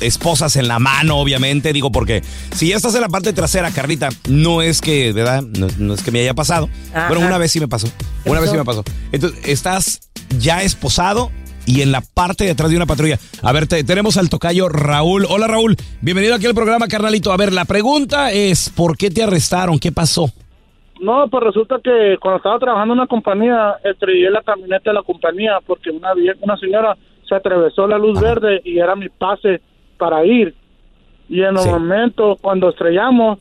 [0.00, 4.08] Esposas en la mano, obviamente, digo, porque si ya estás en la parte trasera, Carlita,
[4.28, 5.42] no es que, ¿verdad?
[5.42, 6.68] No, no es que me haya pasado.
[6.92, 7.08] Ajá.
[7.08, 7.88] Bueno, una vez sí me pasó.
[8.24, 8.84] Una vez sí me pasó.
[9.12, 10.00] Entonces, estás
[10.38, 11.30] ya esposado
[11.64, 13.18] y en la parte de atrás de una patrulla.
[13.42, 15.26] A ver, te- tenemos al tocayo Raúl.
[15.28, 15.76] Hola, Raúl.
[16.00, 17.32] Bienvenido aquí al programa, carnalito.
[17.32, 19.78] A ver, la pregunta es, ¿por qué te arrestaron?
[19.78, 20.30] ¿Qué pasó?
[21.00, 25.02] No, pues resulta que cuando estaba trabajando en una compañía, estrellé la camioneta de la
[25.02, 26.08] compañía porque una,
[26.40, 26.96] una señora
[27.28, 29.60] se atravesó la luz verde y era mi pase
[29.96, 30.54] para ir.
[31.28, 31.68] Y en el Sí.
[31.68, 33.38] momento, cuando estrellamos,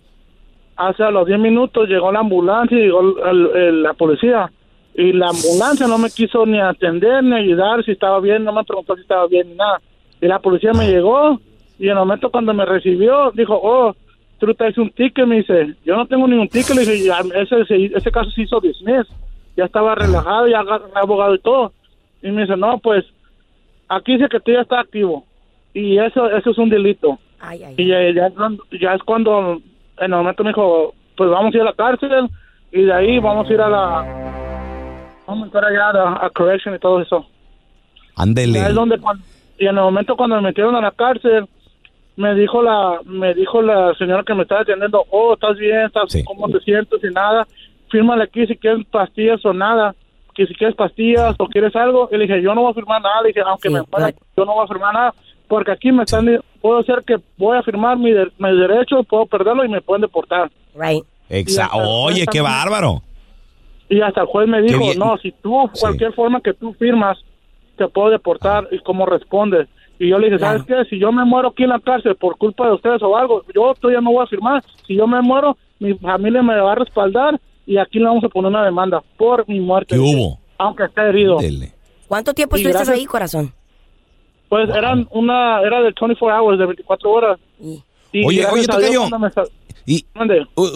[0.75, 4.51] hace a los 10 minutos llegó la ambulancia y llegó el- el- el- la policía.
[4.93, 8.63] Y la ambulancia no me quiso ni atender ni ayudar si estaba bien, no me
[8.63, 9.81] preguntó si estaba bien ni nada.
[10.21, 11.39] Y la policía me llegó
[11.77, 13.95] y en el momento cuando me recibió, dijo, oh,
[14.39, 17.65] tú traes un ticket, me dice, yo no tengo ningún ticket, le dije, "Ya, ese,
[17.65, 19.07] se- ese caso se hizo dismiss,
[19.57, 21.71] ya estaba relajado, ya agarré abogado y todo.
[22.21, 23.05] Y me dice, no, pues,
[23.87, 25.25] aquí dice que tú ya estás activo.
[25.75, 27.19] Y eso, eso es un delito.
[27.39, 27.75] Ay, ay.
[27.77, 29.61] Y ya, ya es cuando- ya es cuando en
[30.05, 32.27] el momento me dijo, pues vamos a ir a la cárcel
[32.71, 34.31] y de ahí vamos a ir a la...
[35.27, 37.25] Vamos a entrar allá a, a correction y todo eso.
[38.15, 38.59] Ándele.
[38.59, 39.23] Es donde cuando-
[39.57, 41.45] y en el momento cuando me metieron a la cárcel,
[42.17, 46.09] me dijo la me dijo la señora que me estaba atendiendo, oh, estás bien, estás,
[46.25, 46.99] ¿cómo te sientes?
[47.03, 47.45] Y nada,
[47.89, 49.93] fírmale aquí si quieres pastillas o nada,
[50.33, 52.07] que si quieres pastillas o quieres algo.
[52.11, 54.07] Y le dije, yo no voy a firmar nada, le dije, aunque me muera,
[54.37, 55.13] yo no voy a firmar nada,
[55.47, 56.27] porque aquí me están,
[56.61, 60.01] puedo ser que voy a firmar mi, de- mi derecho, puedo perderlo y me pueden
[60.01, 60.49] deportar.
[60.75, 61.03] Right.
[61.29, 63.01] Exa- Oye, qué bárbaro.
[63.89, 67.17] Y hasta el juez me dijo, no, si tú, cualquier forma que tú firmas,
[67.77, 69.67] te puedo deportar y cómo respondes.
[69.99, 70.83] Y yo le dije, ¿sabes qué?
[70.89, 73.73] Si yo me muero aquí en la cárcel por culpa de ustedes o algo, yo
[73.79, 74.63] todavía no voy a firmar.
[74.87, 78.29] Si yo me muero, mi familia me va a respaldar y aquí le vamos a
[78.29, 79.95] poner una demanda por mi muerte.
[79.95, 80.39] ¿Qué hubo?
[80.57, 81.37] Aunque esté herido.
[82.07, 83.53] ¿Cuánto tiempo Y estuviste gracias- ahí, corazón?
[84.55, 87.37] Pues eran una, era de 24 hours, de 24 horas.
[87.59, 89.09] Y Oye, oye, Tocayo.
[89.85, 90.05] Y,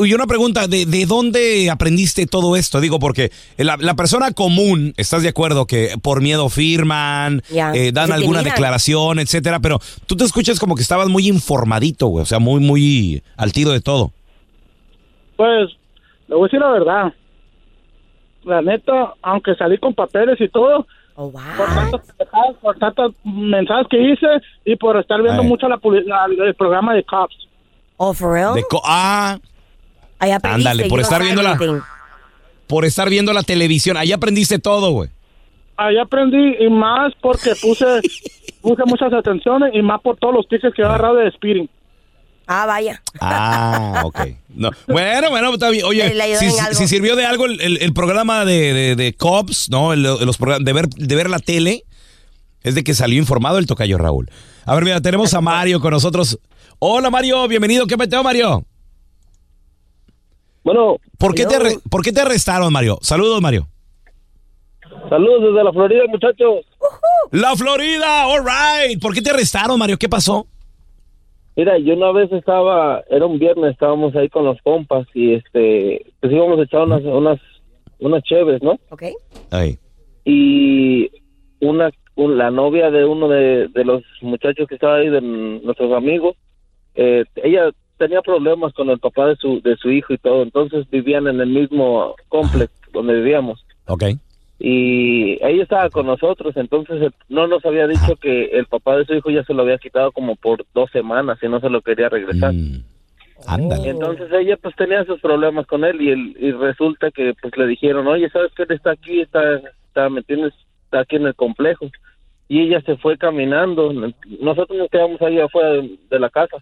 [0.04, 2.82] y una pregunta, ¿de, de dónde aprendiste todo esto?
[2.82, 7.42] Digo, porque la, la persona común, ¿estás de acuerdo que por miedo firman,
[7.74, 9.62] eh, dan alguna declaración, etcétera?
[9.62, 13.54] Pero tú te escuchas como que estabas muy informadito, güey, o sea, muy, muy al
[13.54, 14.12] tiro de todo.
[15.38, 15.70] Pues,
[16.28, 17.14] le voy a decir la verdad.
[18.44, 20.86] La neta, aunque salí con papeles y todo,
[21.22, 24.28] Oh, por tantas pendejadas, por tantos mensajes que hice
[24.64, 27.36] y por estar viendo mucho la, puli- la- el programa de Cops.
[27.98, 28.54] Oh, for real?
[28.56, 29.38] De co- ah,
[30.20, 31.58] Ahí aprendiste, ándale, por estar viendo la,
[32.68, 35.10] por estar viendo la televisión, ahí aprendiste todo, güey.
[35.76, 37.86] Ahí aprendí y más porque puse
[38.62, 41.70] puse muchas atenciones y más por todos los tickets que he agarrado de speeding.
[42.52, 43.00] Ah, vaya.
[43.22, 44.20] Ah, ok.
[44.50, 44.72] No.
[44.88, 45.86] Bueno, bueno, está bien.
[45.86, 46.12] Oye,
[46.74, 49.94] si, sirvió de algo el, el- el programa de, de, de Cops, ¿no?
[49.94, 51.86] El- los programas de ver, de ver la tele,
[52.64, 54.32] es de que salió informado el tocayo Raúl.
[54.66, 56.40] A ver, mira, tenemos a Mario con nosotros.
[56.80, 57.86] Hola, Mario, bienvenido.
[57.86, 58.66] ¿Qué meteo, Mario?
[60.64, 60.98] Bueno.
[61.20, 61.56] ¿Por qué, te
[61.88, 62.98] ¿Por qué te arrestaron, Mario?
[63.04, 63.68] Saludos, Mario.
[65.08, 66.66] Saludos desde la Florida, muchachos.
[67.32, 69.00] La Florida, all right.
[69.00, 69.98] ¿Por qué te arrestaron, Mario?
[70.00, 70.48] ¿Qué pasó?
[71.56, 76.06] Mira, yo una vez estaba, era un viernes, estábamos ahí con los compas y este,
[76.22, 77.40] pues íbamos a echar unas, unas,
[78.00, 78.80] unas cheves, ¿no?
[78.90, 79.04] Ok.
[79.52, 79.78] Ahí.
[80.26, 81.10] Y
[81.62, 85.92] una, un- la novia de uno de, de los muchachos que estaba ahí, de nuestros
[85.94, 86.36] amigos,
[86.96, 90.90] eh, ella tenía problemas con el papá de su, de su hijo y todo, entonces
[90.90, 93.66] vivían en el mismo complex donde vivíamos.
[93.88, 94.04] Ok.
[94.62, 99.06] Y ella estaba con nosotros, entonces eh, no nos había dicho que el papá de
[99.06, 101.82] su hijo ya se lo había quitado como por dos semanas y no se lo
[101.82, 102.54] quería regresar.
[103.48, 103.90] Ándale.
[103.90, 107.68] Entonces ella pues tenía sus problemas con él y, el, y resulta que pues le
[107.68, 108.64] dijeron, oye, ¿sabes qué?
[108.64, 110.54] Él está aquí, está, está, ¿me entiendes?
[110.84, 111.90] Está aquí en el complejo.
[112.50, 113.94] Y ella se fue caminando.
[114.42, 116.58] Nosotros nos quedamos ahí afuera de, de la casa.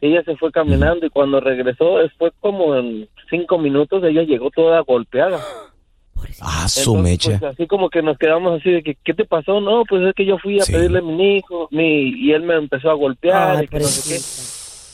[0.00, 4.80] Ella se fue caminando y cuando regresó, después como en cinco minutos, ella llegó toda
[4.80, 5.38] golpeada.
[6.40, 7.38] Ah, su Entonces, mecha.
[7.38, 9.60] pues, así como que nos quedamos así de que, ¿qué te pasó?
[9.60, 10.72] No, pues es que yo fui a Sí.
[10.72, 13.84] pedirle a mi hijo mi, y él me empezó a golpear Ay, y que no
[13.84, 14.14] sé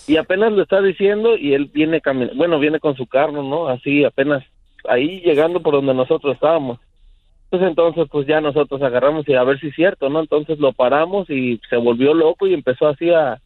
[0.06, 0.12] qué.
[0.12, 3.68] Y apenas lo está diciendo y él viene caminando, bueno, viene con su carro, ¿no?
[3.68, 4.44] Así apenas
[4.88, 6.78] ahí llegando por donde nosotros estábamos.
[7.50, 10.20] Pues entonces, pues ya nosotros agarramos y a ver si es cierto, ¿no?
[10.20, 13.38] Entonces lo paramos y se volvió loco y empezó así a...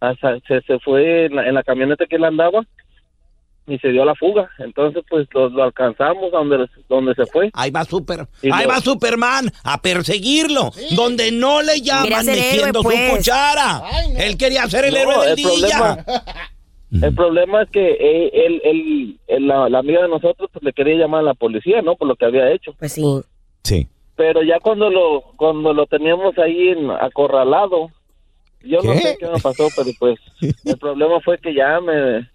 [0.00, 0.14] a
[0.46, 2.62] se, se fue en la, en la camioneta que él andaba
[3.66, 4.50] y se dio la fuga.
[4.58, 7.50] Entonces, pues lo, lo alcanzamos a donde, donde se fue.
[7.52, 12.82] Ahí va Super, Y ahí lo- va Superman a perseguirlo, donde no le llaman metiendo
[12.82, 13.10] pues.
[13.10, 13.82] su cuchara.
[14.18, 16.22] Él quería ser el No, héroe del el problema- día.
[16.92, 20.96] El problema es que él, él- él- la, la amiga de nosotros pues le quería
[20.96, 21.94] llamar a la policía, ¿no?
[21.94, 22.72] Por lo que había hecho.
[22.80, 23.04] Pues sí.
[23.62, 23.86] Sí.
[24.16, 27.90] Pero ya cuando lo cuando lo teníamos ahí en, acorralado,
[28.64, 30.18] yo no sé qué me pasó, pero pues
[30.64, 32.28] el problema fue que ya me,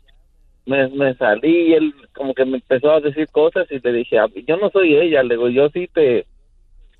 [0.66, 4.18] me, me salí y él como que me empezó a decir cosas y le dije,
[4.20, 6.26] "Ah, yo no soy ella, le digo, yo sí te,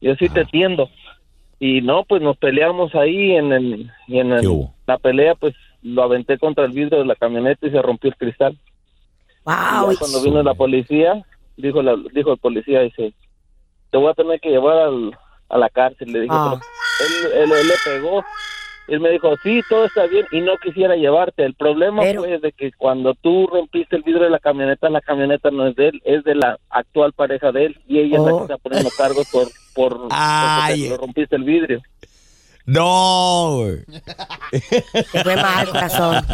[0.02, 0.90] yo sí te atiendo.
[1.60, 4.44] Y no, pues nos peleamos ahí en el, y en el-
[4.88, 8.18] la pelea, pues lo aventé contra el vidrio de la camioneta y se rompió el
[8.18, 8.58] cristal.
[9.46, 9.92] Wow.
[9.92, 11.24] Y cuando vino la policía,
[11.58, 13.14] dijo la, dijo el policía, dice,
[13.92, 15.18] te voy a tener que llevar al-
[15.50, 16.12] a la cárcel.
[16.12, 16.60] Le dije, Ah.
[17.36, 18.24] él- él le pegó.
[18.88, 21.44] Él me dijo, sí, todo está bien y no quisiera llevarte.
[21.44, 25.02] El problema Pero- fue de que cuando tú rompiste el vidrio de la camioneta, la
[25.02, 28.24] camioneta no es de él, es de la actual pareja de él y ella es
[28.24, 28.38] la Oh.
[28.38, 30.90] que está poniendo cargos por, por Ay.
[30.90, 31.82] lo rompiste el vidrio.
[32.66, 33.60] No.
[34.52, 36.26] Te fue mal, corazón.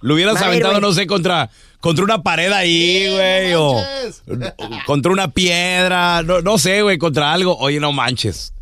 [0.00, 5.12] Lo hubieras Madre, aventado, no sé, contra, contra una pared ahí, güey, o, o contra
[5.12, 7.56] una piedra, no, no sé, güey, contra algo.
[7.58, 8.54] Oye, no manches.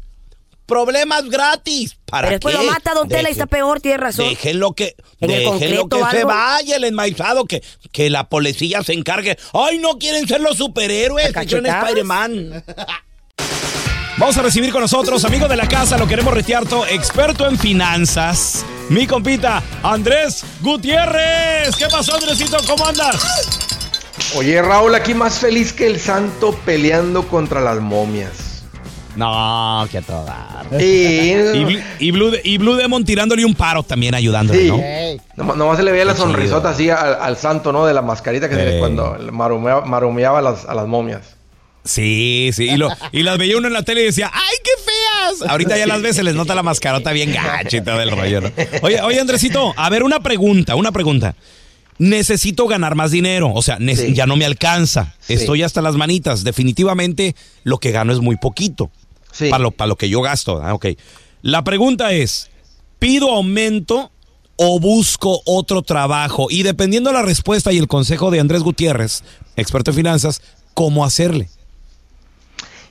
[0.69, 1.97] Problemas gratis.
[2.05, 2.63] ¿Para Pero después qué?
[2.63, 4.29] lo mata, don Tela, y está peor, tiene razón.
[4.29, 9.39] Déjenlo que, déjenlo que se vaya el enmaizado, que, que la policía se encargue.
[9.55, 11.85] Ay, no quieren ser los superhéroes, ¿A que son cachetadas?
[11.85, 12.65] Spider-Man.
[14.19, 18.67] Vamos a recibir con nosotros, amigo de la casa, lo queremos retearto, experto en finanzas,
[18.91, 21.77] mi compita, Andrés Gutiérrez.
[21.77, 22.59] ¿Qué pasó, Andresito?
[22.67, 23.17] ¿Cómo andas?
[24.35, 28.48] Oye, Raúl, aquí más feliz que el santo peleando contra las momias.
[29.19, 30.65] No, que a toda.
[30.81, 34.69] Y, Blue- y Blue, y Blue Demon tirándole un paro también, ayudándole, Sí.
[34.69, 34.81] ¿no?
[35.37, 36.27] Nomás, nomás se le veía la Qué chido.
[36.33, 37.85] sonrisota así al, al santo, ¿no?
[37.85, 41.23] De la mascarita que se le cuando marumeaba, las, a las momias.
[41.85, 42.69] Sí, sí.
[42.71, 45.51] Y, lo- y las veía uno en la tele y decía, ¡ay, qué feas!
[45.51, 48.41] Ahorita ya las ves, se les nota la mascarota bien gacha y todo el rollo,
[48.43, 48.51] ¿no?
[48.83, 51.35] Oye, oye, Andresito, a ver, una pregunta, una pregunta.
[51.99, 54.15] Necesito ganar más dinero, o sea, Sí.
[54.15, 55.15] ya no me alcanza.
[55.21, 55.33] Sí.
[55.35, 56.45] Estoy hasta las manitas.
[56.45, 58.91] Definitivamente lo que gano es muy poquito.
[59.33, 59.51] Sí.
[59.51, 60.61] Para lo, para lo que yo gasto.
[60.63, 60.87] Ah, ok.
[61.43, 62.51] La pregunta es,
[62.99, 64.11] ¿pido aumento
[64.57, 66.49] o busco otro trabajo?
[66.51, 69.23] Y dependiendo de la respuesta y el consejo de Andrés Gutiérrez,
[69.57, 70.43] experto en finanzas,
[70.75, 71.49] ¿cómo hacerle?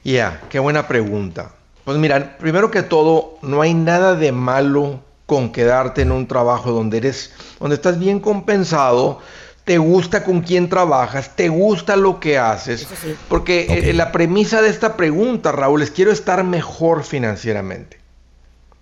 [0.03, 1.51] Ya, qué buena pregunta.
[1.83, 6.71] Pues mira, primero que todo, no hay nada de malo con quedarte en un trabajo
[6.71, 9.19] donde eres, donde estás bien compensado,
[9.67, 12.87] te gusta con quién trabajas, te gusta lo que haces,
[13.27, 17.99] porque eh, la premisa de esta pregunta, Raúl, es quiero estar mejor financieramente.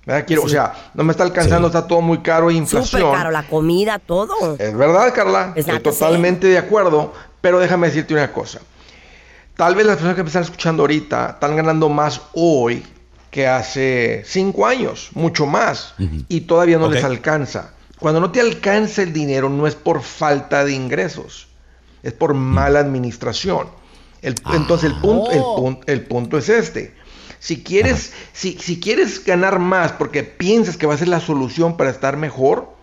[0.06, 0.26] ¿Verdad?
[0.28, 3.02] Quiero, O sea, no me está alcanzando, está todo muy caro, inflación.
[3.02, 4.56] Súper caro, la comida, todo.
[4.60, 5.54] Es verdad, Carla.
[5.56, 7.12] Es Estoy totalmente de acuerdo.
[7.42, 8.60] Pero déjame decirte una cosa.
[9.56, 12.86] Tal vez las personas que me están escuchando ahorita están ganando más hoy
[13.32, 15.96] que hace cinco años, mucho más.
[16.28, 17.72] Y todavía no les alcanza.
[18.00, 21.48] Cuando no te alcanza el dinero no es por falta de ingresos,
[22.04, 23.70] es por mala administración.
[24.22, 26.94] El- entonces el punto, el, pun- el punto es este.
[27.40, 31.78] Si quieres, si, si quieres ganar más porque piensas que va a ser la solución
[31.78, 32.74] para estar mejor,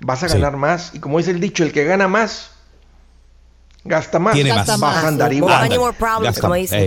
[0.00, 0.34] vas a Sí.
[0.34, 0.92] ganar más.
[0.94, 2.50] Y como dice el dicho, el que gana más,
[3.84, 4.34] gasta más.
[4.34, 4.66] Tiene más.
[6.24, 6.78] Gasta- como dicen.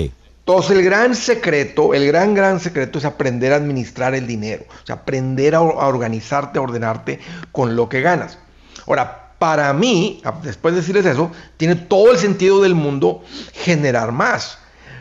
[0.50, 4.64] Entonces el gran secreto, el gran, gran secreto es aprender a administrar el dinero.
[4.68, 7.20] O sea, aprender a, a organizarte, a ordenarte
[7.52, 8.40] con lo que ganas.
[8.88, 14.58] Ahora, para mí, después de decirles eso, tiene todo el sentido del mundo generar más.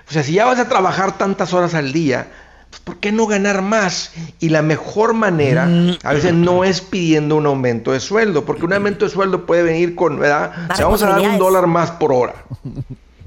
[0.07, 2.29] O sea, si ya vas a trabajar tantas horas al día,
[2.69, 4.13] pues, ¿por qué no ganar más?
[4.41, 5.67] Y la mejor manera
[6.03, 9.63] a veces no es pidiendo un aumento de sueldo, porque un aumento de sueldo puede
[9.63, 10.53] venir con, ¿verdad?
[10.69, 12.35] Más Te vamos a dar un dólar más por hora.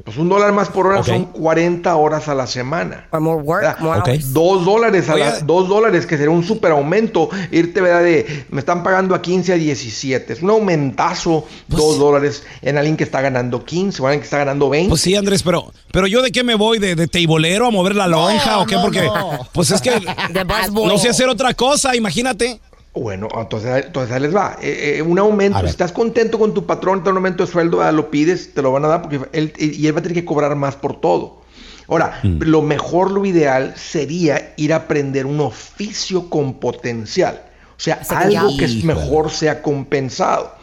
[0.03, 3.07] Pues un dólar más por hora son 40 horas a la semana.
[3.11, 4.01] Or more work, more.
[4.27, 7.29] Dos dólares, a la- dos dólares, que sería un super aumento.
[7.51, 8.03] Irte, ¿verdad?
[8.03, 10.33] De, me están pagando a 15 a 17.
[10.33, 14.37] Es un aumentazo, dos dólares en alguien que está ganando 15 o alguien que está
[14.39, 14.89] ganando 20.
[14.89, 17.95] Pues sí, Andrés, pero, pero yo de qué me voy, de, de teibolero a mover
[17.95, 19.39] la lonja o qué, no, porque no.
[19.53, 19.91] pues es que
[20.71, 22.59] no sé hacer otra cosa, imagínate.
[22.93, 24.57] Bueno, entonces, entonces ahí les va.
[24.61, 27.45] Eh, eh, un aumento, A si estás contento con tu patrón, te da un aumento
[27.45, 27.93] de sueldo, ¿verdad?
[27.93, 30.25] lo pides, te lo van a dar porque él, y él va a tener que
[30.25, 31.41] cobrar más por todo.
[31.87, 37.41] Ahora, lo mejor, lo ideal sería ir a aprender un oficio con potencial.
[37.75, 40.55] O sea, algo que es mejor sea compensado.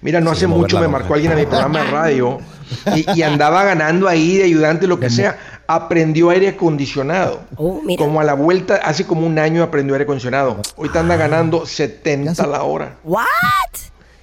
[0.00, 2.38] Mira, no Sí, hace mucho me marcó alguien a mi programa de radio
[2.96, 5.59] y, y andaba ganando ahí de ayudante, lo que sea.
[5.72, 7.42] Aprendió aire acondicionado.
[7.56, 7.80] Oh.
[7.96, 10.56] Como a la vuelta, hace como un año aprendió aire acondicionado.
[10.76, 12.96] Ahorita anda ganando 70 la hora.
[13.04, 13.20] What?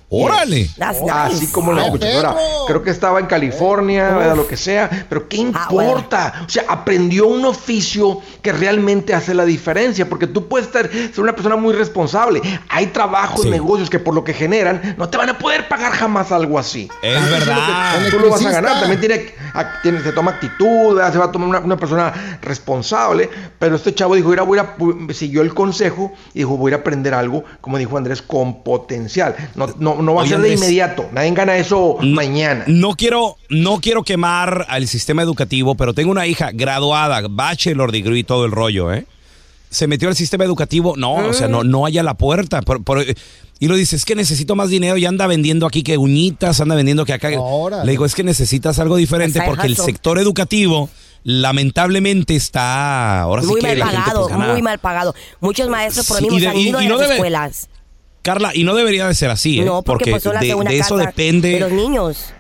[0.10, 0.70] Órale.
[0.78, 1.12] That's nice.
[1.12, 2.16] Así como la ¡Ay, escuchas.
[2.16, 2.66] Ahora, perro!
[2.68, 4.36] creo que estaba en California, ¿verdad?
[4.38, 5.90] lo que sea, pero ¿qué Ah, bueno.
[5.90, 6.44] importa?
[6.46, 11.20] O sea, aprendió un oficio que realmente hace la diferencia, porque tú puedes estar, ser
[11.20, 12.42] una persona muy responsable.
[12.70, 13.50] Hay trabajos, Sí.
[13.50, 16.88] negocios que por lo que generan, no te van a poder pagar jamás algo así.
[17.02, 18.10] Es Eso lo que verdad.
[18.10, 18.80] tú lo vas a ganar.
[18.80, 21.12] También tiene, a- tiene- se toma actitud, ¿verdad?
[21.12, 24.78] se va a tomar una, una persona responsable, pero este chavo dijo, mira, voy a,
[24.78, 28.22] pu- siguió el consejo y dijo, voy a ir a aprender algo, como dijo Andrés,
[28.22, 29.36] con potencial.
[29.56, 31.10] No, no, no va Oye, a ser de inmediato.
[31.12, 32.64] Nadie gana eso mañana.
[32.68, 38.20] No quiero, no quiero quemar al sistema educativo, pero tengo una hija graduada, bachelor degree
[38.20, 39.06] y todo el rollo, ¿eh?
[39.70, 42.62] Se metió al sistema educativo, no, o sea, no, no haya la puerta.
[42.62, 43.04] por- por-
[43.60, 46.76] y lo dice, es que necesito más dinero y anda vendiendo aquí que uñitas, anda
[46.76, 47.30] vendiendo que acá.
[47.38, 47.84] Órale.
[47.86, 50.90] Le digo, es que necesitas algo diferente porque el sector educativo
[51.24, 55.16] lamentablemente está ahora sí muy que mal la gente, pagado, pues, gana- muy mal pagado.
[55.42, 57.04] Muchos maestros por Sí, mismo y de- se han y- ido y de no las
[57.08, 57.70] debe- escuelas.
[58.28, 59.64] Carla, y no debería de ser así, ¿eh?
[59.64, 61.52] No, porque, pues de, eso depende.
[61.52, 62.34] de los niños.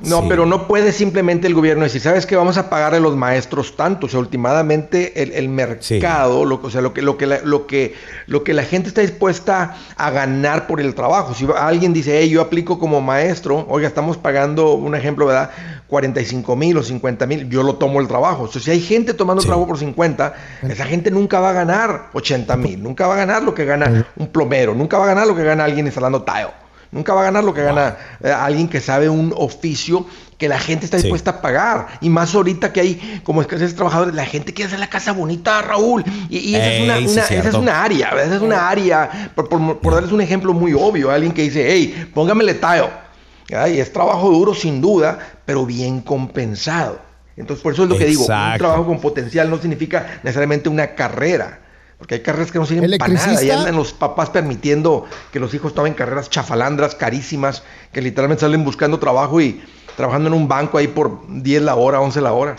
[0.00, 0.26] No, Sí.
[0.30, 2.34] pero no puede simplemente el gobierno decir, ¿sabes qué?
[2.34, 4.06] Vamos a pagarle a los maestros tanto.
[4.06, 7.66] O sea, últimamente el, el mercado, lo, o sea, lo que, lo, que la, lo,
[7.66, 7.94] que,
[8.26, 11.34] lo que la gente está dispuesta a ganar por el trabajo.
[11.34, 15.50] Si alguien dice, hey, yo aplico como maestro, oiga, estamos pagando, un ejemplo, ¿verdad?
[15.94, 18.42] 45 mil o 50 mil, yo lo tomo el trabajo.
[18.44, 19.46] O sea, si hay gente tomando Sí.
[19.46, 20.34] trabajo por 50,
[20.68, 24.06] esa gente nunca va a ganar 80 mil, nunca va a ganar lo que gana
[24.16, 26.48] un plomero, nunca va a ganar lo que gana alguien instalando tile.
[26.90, 30.06] Nunca va a ganar lo que gana eh, alguien que sabe un oficio
[30.38, 31.04] que la gente está Sí.
[31.04, 31.86] dispuesta a pagar.
[32.00, 35.12] Y más ahorita que hay como escasez de trabajadores, la gente quiere hacer la casa
[35.12, 36.04] bonita, Raúl.
[36.28, 39.48] Y, y esa, es una, sí, esa es una área, esa es una área, por,
[39.48, 43.03] por- por darles un ejemplo muy obvio, alguien que dice, hey, póngamele tile.
[43.48, 43.68] ¿Verdad?
[43.68, 46.98] Y es trabajo duro sin duda, pero bien compensado.
[47.36, 50.94] Entonces, por eso es lo que digo, un trabajo con potencial no significa necesariamente una
[50.94, 51.60] carrera.
[51.98, 53.42] Porque hay carreras que no sirven para nada.
[53.44, 58.64] Y andan los papás permitiendo que los hijos tomen carreras chafalandras, carísimas, que literalmente salen
[58.64, 59.62] buscando trabajo y
[59.96, 62.56] trabajando en un banco ahí por 10 la hora, 11 la hora.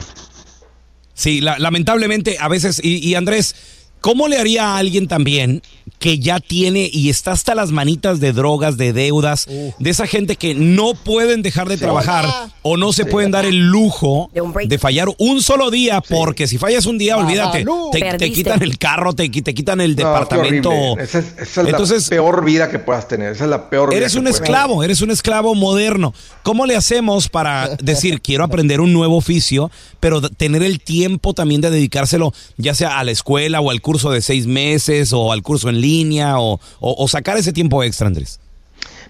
[1.14, 3.56] Sí, la- lamentablemente a veces, y, y Andrés,
[4.02, 5.62] ¿cómo le haría a alguien también
[6.00, 10.36] que ya tiene y está hasta las manitas de drogas, de deudas, de esa gente
[10.36, 12.26] que no pueden dejar de trabajar
[12.62, 14.30] o no se pueden dar el lujo
[14.68, 16.02] De fallar un solo día?
[16.02, 19.96] Porque si fallas un día, olvídate, te, te quitan el carro, te, te quitan el
[19.96, 20.72] No, departamento.
[20.98, 23.32] Esa es, esa es Entonces, la peor vida que puedas tener.
[23.32, 26.14] Esa es la peor vida Eres que un puedes esclavo, eres un esclavo moderno.
[26.44, 31.62] ¿Cómo le hacemos para decir, quiero aprender un nuevo oficio, pero tener el tiempo también
[31.62, 35.42] de dedicárselo, ya sea a la escuela o al curso de seis meses o al
[35.42, 38.40] curso en línea o, o- o sacar ese tiempo extra, Andrés?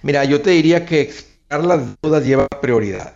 [0.01, 3.13] Mira, yo te diría que explicar las deudas lleva prioridad.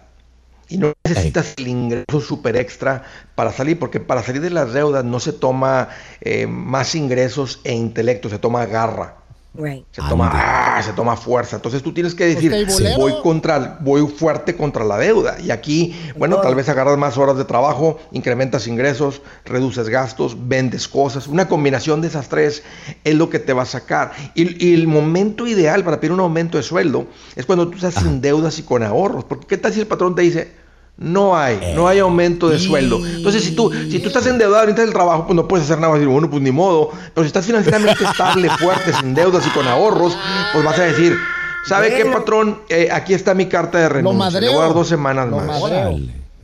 [0.71, 5.03] Y no necesitas el ingreso super extra para salir, porque para salir de las deudas
[5.03, 5.89] no se toma
[6.21, 9.15] eh, más ingresos e intelecto, se toma garra.
[9.53, 9.83] Right.
[9.91, 11.55] Se toma, ah, se toma fuerza.
[11.55, 12.53] Entonces tú tienes que decir,
[12.97, 15.37] voy contra, voy fuerte contra la deuda.
[15.39, 20.87] Y aquí, bueno, tal vez agarras más horas de trabajo, incrementas ingresos, reduces gastos, vendes
[20.87, 21.27] cosas.
[21.27, 22.63] Una combinación de esas tres
[23.03, 24.11] es lo que te va a sacar.
[24.35, 27.95] Y, y el momento ideal para pedir un aumento de sueldo es cuando tú estás
[27.95, 29.23] sin deudas y con ahorros.
[29.23, 30.53] Porque qué tal si el patrón te dice,
[30.99, 32.99] no hay, no hay aumento de sueldo.
[33.05, 35.87] Entonces, si tú, si tú estás endeudado ahorita del trabajo, pues no puedes hacer nada.
[35.89, 36.91] Vas a decir, bueno, pues ni modo.
[37.13, 40.17] Pero si estás financieramente estable, fuerte, sin deudas y con ahorros,
[40.51, 41.17] pues vas a decir,
[41.65, 42.59] ¿sabe qué, patrón?
[42.69, 44.39] Eh, aquí está mi carta de renuncia.
[44.41, 45.61] Le voy a dar dos semanas Lo más.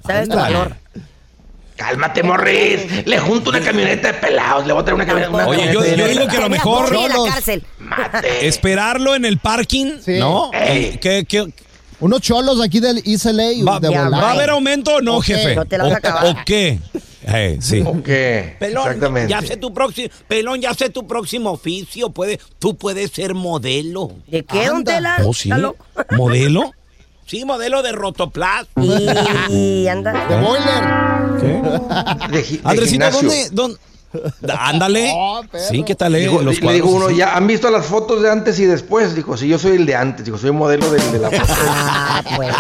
[0.06, 0.76] ¿Sabes tu valor?
[1.76, 3.06] Cálmate, Morris.
[3.06, 4.66] Le junto una camioneta de pelados.
[4.66, 5.47] Le voy a traer una camioneta.
[5.47, 7.30] Oye, yo- yo digo que a lo mejor- en la Cholos.
[7.34, 7.64] cárcel.
[8.41, 10.18] Esperarlo en el parking, Sí.
[10.18, 10.51] ¿no?
[10.53, 10.97] Ey.
[11.01, 11.51] ¿Qué- qué-
[11.99, 15.55] Unos cholos aquí del East LA va, de va a haber aumento o no, jefe?
[15.55, 16.25] No te la vas a ¿O- acabar.
[16.25, 16.79] ¿O qué?
[17.27, 17.81] Eh, sí.
[17.81, 18.03] Ok,
[18.59, 19.29] Pelón, exactamente.
[19.31, 22.09] ya sé tu próximo, pelón, ya sé tu próximo oficio.
[22.09, 24.11] Puede, tú puedes ser modelo.
[24.27, 25.17] ¿De qué, don Tela?
[25.23, 25.33] Oh.
[26.15, 26.71] ¿Modelo?
[27.27, 28.67] Sí, modelo de rotoplas.
[29.49, 30.13] Y anda.
[30.27, 30.83] De boiler.
[32.31, 33.21] De, gi- de Andresito, gimnasio.
[33.21, 33.49] ¿dónde?
[33.51, 33.77] dónde?
[34.59, 35.13] Ándale.
[35.70, 36.16] sí, ¿qué tal?
[36.16, 36.20] eh?
[36.22, 37.18] Dijo- Los le digo cuadros uno.
[37.18, 39.16] ¿ya han visto las fotos de antes y después?
[39.16, 40.26] Dijo, sí, yo soy el de antes.
[40.26, 41.53] Dijo, soy modelo del de la foto.
[41.68, 42.55] Ah, pues.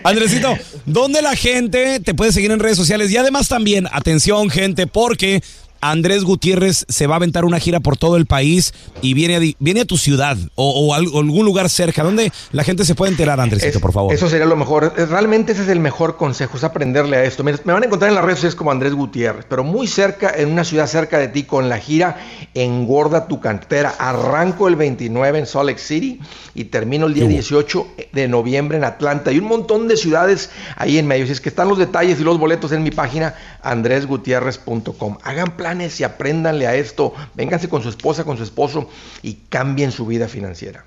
[0.04, 3.10] Andresito, ¿dónde la gente te puede seguir en redes sociales?
[3.10, 5.42] Y además también, atención gente, porque
[5.90, 9.54] Andrés Gutiérrez se va a aventar una gira por todo el país y viene a,
[9.58, 12.02] viene a tu ciudad o, o algún lugar cerca.
[12.02, 14.12] ¿Dónde la gente se puede enterar, Andresito, Es- por favor?
[14.12, 14.92] Eso sería lo mejor.
[14.96, 17.44] Realmente ese es el mejor consejo, es aprenderle a esto.
[17.44, 20.50] Me van a encontrar en las redes sociales como Andrés Gutiérrez, pero muy cerca, en
[20.50, 22.16] una ciudad cerca de ti, con la gira
[22.54, 23.94] Engorda tu cantera.
[23.98, 26.20] Arranco el 29 en Salt Lake City
[26.54, 29.30] y termino el día 18 de noviembre en Atlanta.
[29.32, 31.26] Y un montón de ciudades ahí en medio.
[31.26, 35.18] Si es que están los detalles y los boletos en mi página, andresgutierrez.com.
[35.22, 37.12] Hagan planes y apréndanle a esto.
[37.34, 38.88] Vénganse con su esposa, con su esposo
[39.22, 40.84] y cambien su vida financiera.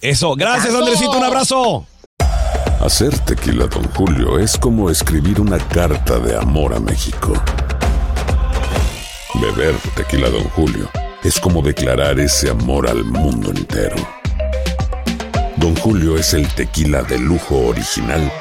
[0.00, 1.86] Eso, gracias Andresito, un abrazo.
[2.80, 7.32] Hacer tequila, Don Julio, es como escribir una carta de amor a México.
[9.34, 10.90] Beber tequila, Don Julio,
[11.22, 13.96] es como declarar ese amor al mundo entero.
[15.56, 18.32] Don Julio es el tequila de lujo original,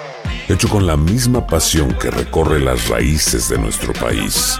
[0.50, 4.60] hecho con la misma pasión que recorre las raíces de nuestro país.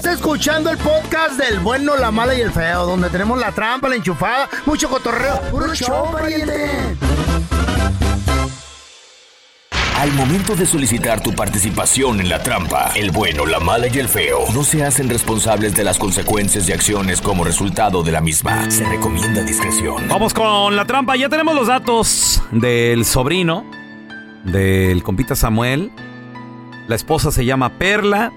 [0.00, 3.86] Estás escuchando el podcast del bueno, la mala y el feo, donde tenemos la trampa,
[3.86, 5.38] la enchufada, mucho cotorreo.
[5.50, 6.96] ¡Puro show, pariente!
[9.98, 14.08] Al momento de solicitar tu participación en la trampa, el bueno, la mala y el
[14.08, 18.70] feo no se hacen responsables de las consecuencias y acciones como resultado de la misma.
[18.70, 20.08] Se recomienda discreción.
[20.08, 21.14] Vamos con la trampa.
[21.16, 23.66] Ya tenemos los datos del sobrino,
[24.44, 25.92] del compita Samuel.
[26.88, 28.32] La esposa se llama Perla.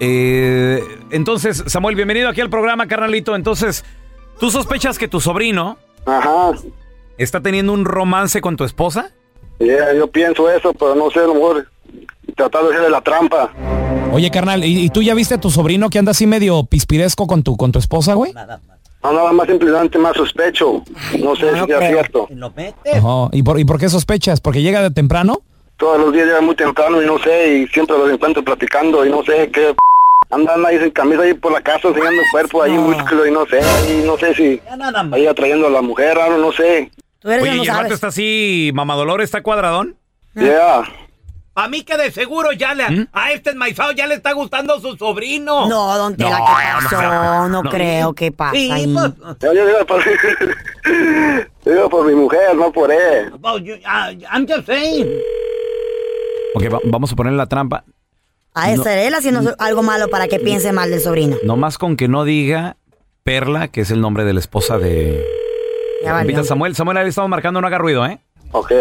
[0.00, 3.34] Eh, entonces, Samuel, bienvenido aquí al programa, carnalito.
[3.34, 3.84] Entonces,
[4.38, 5.78] ¿tú sospechas que tu sobrino
[7.16, 9.10] está teniendo un romance con tu esposa?
[9.58, 11.66] Yeah, yo pienso eso, pero no sé, a lo mejor
[12.36, 13.52] tratar de hacerle la trampa.
[14.12, 17.26] Oye, carnal, ¿y, y tú ya viste a tu sobrino que anda así medio pispiresco
[17.26, 18.32] con tu, con tu esposa, güey?
[19.02, 20.82] No, nada más simplemente más sospecho.
[21.20, 22.28] No sé si sea cierto.
[22.30, 23.28] Ajá.
[23.32, 24.40] ¿Y, por, ¿Y por qué sospechas?
[24.40, 25.42] ¿Porque llega de temprano?
[25.78, 29.10] Todos los días llega muy temprano y no sé, y siempre los encuentro platicando y
[29.10, 29.74] no sé qué.
[30.30, 33.46] Andan ahí sin camisa ahí por la casa enseñando el cuerpo ahí músculo y no
[33.46, 34.60] sé, y no sé si
[35.12, 36.90] ahí atrayendo a la mujer, no, no sé.
[37.24, 39.96] Oye, ¿y el vato está así, mamadolor, está cuadradón?
[40.34, 40.82] Yeah.
[41.54, 44.96] A mí que de seguro ya le, a este enmaizado ya le está gustando su
[44.96, 45.66] sobrino.
[45.68, 47.02] No, don Tela, No, ¿qué pasó?
[47.02, 47.70] no, No, no.
[47.70, 48.92] creo que pasa Sí, ahí.
[48.94, 49.10] pues.
[49.40, 50.02] Yo, yo digo por,
[51.64, 53.32] digo por mi mujer, no por él.
[53.42, 55.08] Oh, you- ah, I'm just saying.
[56.54, 57.84] Ok, va- vamos a poner la trampa.
[58.54, 58.82] A No.
[58.82, 61.36] ser él haciendo algo malo para que piense mal del sobrino.
[61.44, 62.76] No más con que no diga
[63.22, 65.24] Perla, que es el nombre de la esposa de...
[66.02, 66.44] Ya Compita.
[66.44, 68.18] Samuel, Samuel, ahí le estamos marcando, no haga ruido, ¿eh?
[68.52, 68.72] Ok.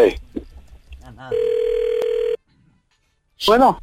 [3.46, 3.80] Bueno.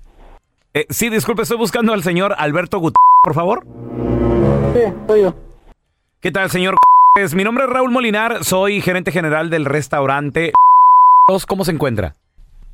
[0.73, 3.65] Eh, sí, disculpe, estoy buscando al señor Alberto Gut, por favor.
[4.75, 5.35] Sí, soy yo.
[6.21, 6.75] ¿Qué tal, señor?
[7.15, 10.53] Pues, Mi nombre es Raúl Molinar, soy gerente general del restaurante.
[11.47, 12.17] ¿Cómo se encuentra?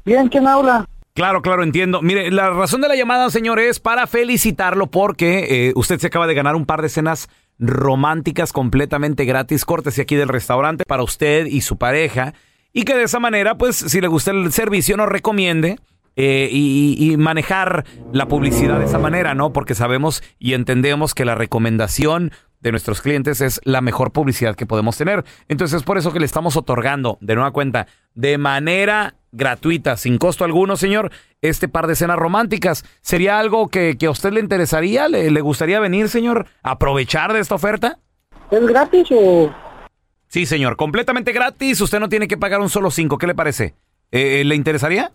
[0.04, 0.88] Bien, ¿quién habla?
[1.14, 2.02] Claro, claro, entiendo.
[2.02, 6.26] Mire, la razón de la llamada, señor, es para felicitarlo porque eh, usted se acaba
[6.26, 11.46] de ganar un par de cenas románticas completamente gratis, cortesía aquí del restaurante para usted
[11.46, 12.34] y su pareja.
[12.72, 15.78] Y que de esa manera, pues, si le gusta el servicio, nos recomiende
[16.14, 19.52] eh, y, y manejar la publicidad de esa manera, ¿no?
[19.52, 22.30] Porque sabemos y entendemos que la recomendación
[22.60, 25.24] de nuestros clientes es la mejor publicidad que podemos tener.
[25.48, 30.18] Entonces es por eso que le estamos otorgando, de nueva cuenta, de manera gratuita, sin
[30.18, 31.10] costo alguno, señor,
[31.40, 32.84] este par de cenas románticas.
[33.00, 35.08] ¿Sería algo que, que a usted le interesaría?
[35.08, 36.46] ¿Le, le gustaría venir, señor?
[36.62, 37.98] ¿Aprovechar de esta oferta?
[38.50, 39.54] ¿Es gratis o...?
[40.28, 41.80] Sí, señor, completamente gratis.
[41.80, 43.18] Usted no tiene que pagar un solo cinco.
[43.18, 43.74] ¿Qué le parece?
[44.12, 45.12] Eh, ¿Le interesaría?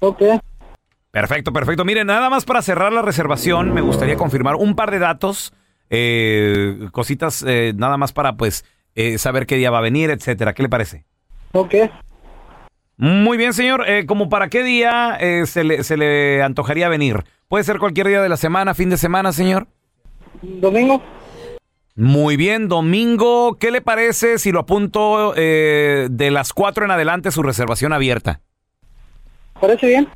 [0.00, 0.22] Ok.
[1.10, 1.86] Perfecto, perfecto.
[1.86, 5.54] Mire, nada más para cerrar la reservación, me gustaría confirmar un par de datos,
[5.88, 10.52] eh, cositas, eh, nada más para pues eh, saber qué día va a venir, etcétera.
[10.52, 11.06] ¿Qué le parece?
[11.52, 11.74] Ok.
[12.98, 13.88] Muy bien, señor.
[13.88, 17.24] Eh, ¿Como para qué día eh, se, le, se le antojaría venir?
[17.46, 19.68] ¿Puede ser cualquier día de la semana, fin de semana, señor?
[20.42, 21.00] ¿Domingo?
[21.94, 23.56] Muy bien, domingo.
[23.58, 28.40] ¿Qué le parece si lo apunto eh, de las 4 en adelante su reservación abierta?
[29.60, 30.08] ¿Parece bien?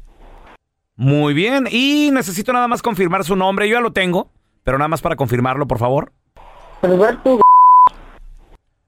[0.97, 1.69] Muy bien.
[1.71, 3.69] Y necesito nada más confirmar su nombre.
[3.69, 4.31] Yo ya lo tengo,
[4.65, 6.13] pero nada más para confirmarlo, por favor.
[6.83, 7.41] Alberto.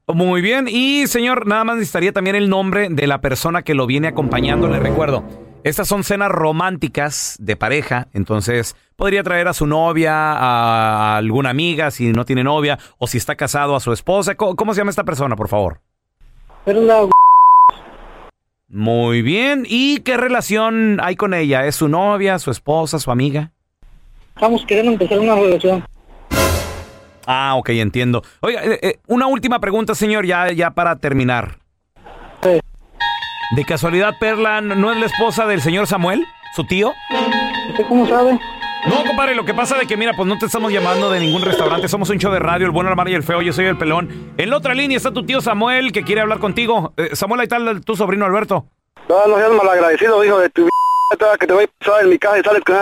[0.07, 0.67] Muy bien.
[0.69, 4.69] Y señor, nada más necesitaría también el nombre de la persona que lo viene acompañando.
[4.69, 5.25] Le recuerdo,
[5.65, 8.09] estas son cenas románticas de pareja.
[8.13, 13.17] Entonces, podría traer a su novia, a alguna amiga, si no tiene novia, o si
[13.17, 14.35] está casado, a su esposa.
[14.35, 15.81] ¿Cómo, cómo se llama esta persona, por favor?
[18.69, 19.65] Muy bien.
[19.67, 21.65] ¿Y qué relación hay con ella?
[21.65, 23.53] ¿Es su novia, su esposa, su amiga?
[24.35, 25.85] Estamos queriendo empezar una relación.
[27.27, 28.23] Ah, ok, entiendo.
[28.41, 31.59] Oiga, eh, eh, una última pregunta, señor, ya, ya para terminar.
[32.43, 36.27] ¿De casualidad, Perla, no es la esposa del señor Samuel?
[36.57, 36.93] ¿Su tío?
[37.71, 38.39] ¿Usted cómo sabe?
[38.87, 41.43] No, compadre, lo que pasa de que, mira, pues no te estamos llamando de ningún
[41.43, 43.67] restaurante, somos un show de radio, el bueno, el malo y el feo, yo soy
[43.67, 44.33] el pelón.
[44.37, 46.93] En la otra línea está tu tío Samuel, que quiere hablar contigo.
[46.97, 48.67] Eh, Samuel, ahí está tu sobrino Alberto.
[49.09, 50.69] No, no seas malagradecido, hijo de tu
[51.39, 52.77] que te voy a pasar en mi casa y sales con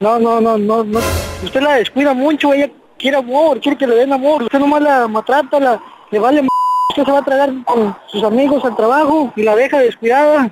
[0.00, 1.00] No, no, no, no, no.
[1.42, 4.42] Usted la descuida mucho, ella quiere amor, quiere que le den amor.
[4.42, 5.80] Usted nomás la maltrata, la,
[6.10, 6.48] le vale m-
[6.90, 10.50] Usted se va a tragar con sus amigos al trabajo y la deja descuidada.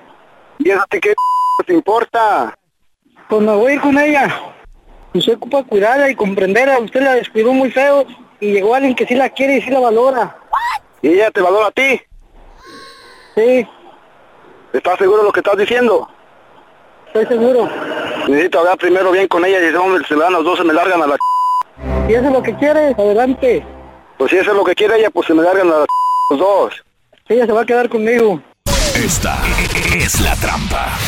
[0.61, 1.13] ¿Y eso qué
[1.67, 2.57] te importa?
[3.29, 4.41] Pues me voy a ir con ella.
[5.15, 6.79] Usted ocupa cuidarla y comprenderla.
[6.79, 8.07] Usted la descuidó muy feo
[8.39, 10.37] y llegó alguien que sí la quiere y sí la valora.
[11.03, 12.01] ¿Y ella te valora a ti?
[13.35, 13.67] Sí.
[14.73, 16.09] ¿Estás seguro de lo que estás diciendo?
[17.09, 17.69] Estoy seguro.
[18.29, 20.75] Necesito hablar primero bien con ella y hombre, se me dan los dos, se me
[20.75, 21.17] largan a la
[22.07, 23.67] Si eso es lo que quiere, adelante.
[24.19, 25.87] Pues si eso es lo que quiere ella, pues se me largan a la
[26.31, 26.75] los dos.
[27.27, 28.43] Ella se va a quedar conmigo.
[28.95, 29.39] Esta
[29.97, 30.99] es la trampa.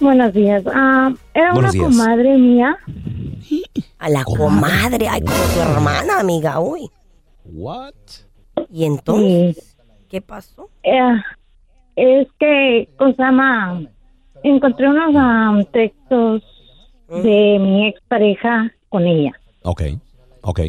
[0.00, 0.62] Buenos días.
[0.74, 1.96] Ah, era Buenos una días.
[1.98, 2.76] comadre mía.
[3.98, 6.90] A la comadre, ay, como tu hermana, amiga, uy.
[7.44, 7.94] What?
[8.72, 9.76] ¿Y entonces?
[10.10, 10.68] ¿Qué pasó?
[10.82, 11.22] Eh,
[11.96, 13.80] es que, Osama,
[14.42, 16.42] encontré unos ah, textos
[17.08, 19.32] de mi expareja con ella.
[19.62, 19.82] Ok,
[20.42, 20.60] ok.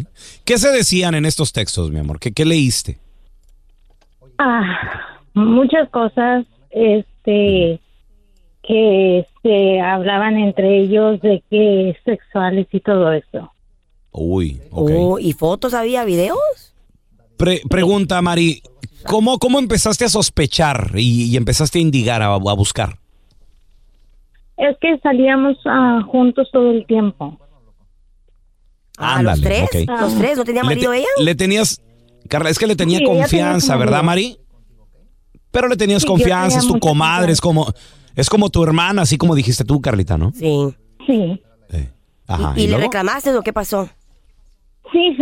[0.43, 2.19] ¿Qué se decían en estos textos, mi amor?
[2.19, 2.97] ¿Qué, qué leíste?
[4.37, 4.61] Ah,
[5.33, 7.79] muchas cosas, este,
[8.63, 13.51] que se hablaban entre ellos de que sexuales y todo eso.
[14.11, 14.91] Uy, ok.
[14.93, 16.39] Oh, ¿Y fotos había, videos?
[17.37, 18.61] Pre- pregunta, Mari,
[19.05, 22.97] ¿cómo, ¿cómo empezaste a sospechar y, y empezaste a indigar, a, a buscar?
[24.57, 27.37] Es que salíamos ah, juntos todo el tiempo.
[28.97, 29.63] Ah, ¿los tres?
[29.63, 29.99] ok.
[29.99, 30.37] ¿Los tres?
[30.37, 31.07] ¿No tenía Le marido te- ella?
[31.19, 31.81] Le tenías,
[32.29, 34.03] Carla, es que le tenía Sí, ella tenía confianza, ¿verdad.
[34.03, 34.37] Mari?
[35.51, 37.71] Pero le tenías Sí, confianza, tenía es tu comadre, es como,
[38.15, 40.31] es como tu hermana, así como dijiste tú, Carlita, ¿no?
[40.33, 40.73] Sí.
[41.05, 41.41] Sí.
[42.27, 42.53] Ajá.
[42.55, 43.89] ¿Y, ¿y le reclamaste o qué pasó?
[44.91, 45.17] Sí,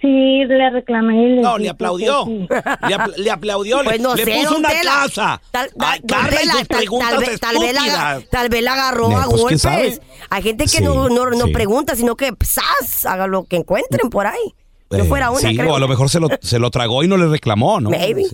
[0.00, 1.14] sí, le reclamé.
[1.30, 2.24] le No, le aplaudió.
[2.26, 2.46] sí.
[2.48, 4.90] Le, apl- le aplaudió, Pues le, no le sé, puso una Tela.
[5.02, 5.42] casa.
[5.50, 8.24] Tal, vez- tal vez la aga- estúpidas.
[8.30, 10.00] tal vez la agarró a pues, golpes.
[10.30, 11.52] Hay gente que Sí, no, no, no sí.
[11.52, 13.04] pregunta, sino que ¡zas!
[13.06, 14.54] haga lo que encuentren por ahí.
[14.90, 15.72] Yo Eh, fuera una, sí, creo.
[15.72, 17.90] o a lo mejor se lo, se lo tragó y no le reclamó, ¿no?
[17.90, 18.24] Maybe.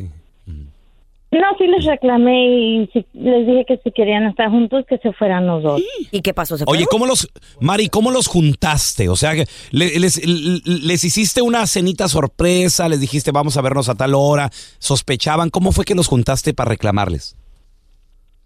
[1.41, 5.13] No, sí les reclamé y sí- les dije que si querían estar juntos, que se
[5.13, 5.83] fueran los dos.
[6.11, 6.57] ¿Y qué pasó?
[6.57, 7.29] ¿Se Oye, ¿cómo los,
[7.61, 9.09] Mari, cómo los juntaste?
[9.09, 9.35] O sea,
[9.71, 15.51] les, les hiciste una cenita sorpresa, les dijiste vamos a vernos a tal hora, sospechaban,
[15.51, 17.37] ¿cómo fue que los juntaste para reclamarles?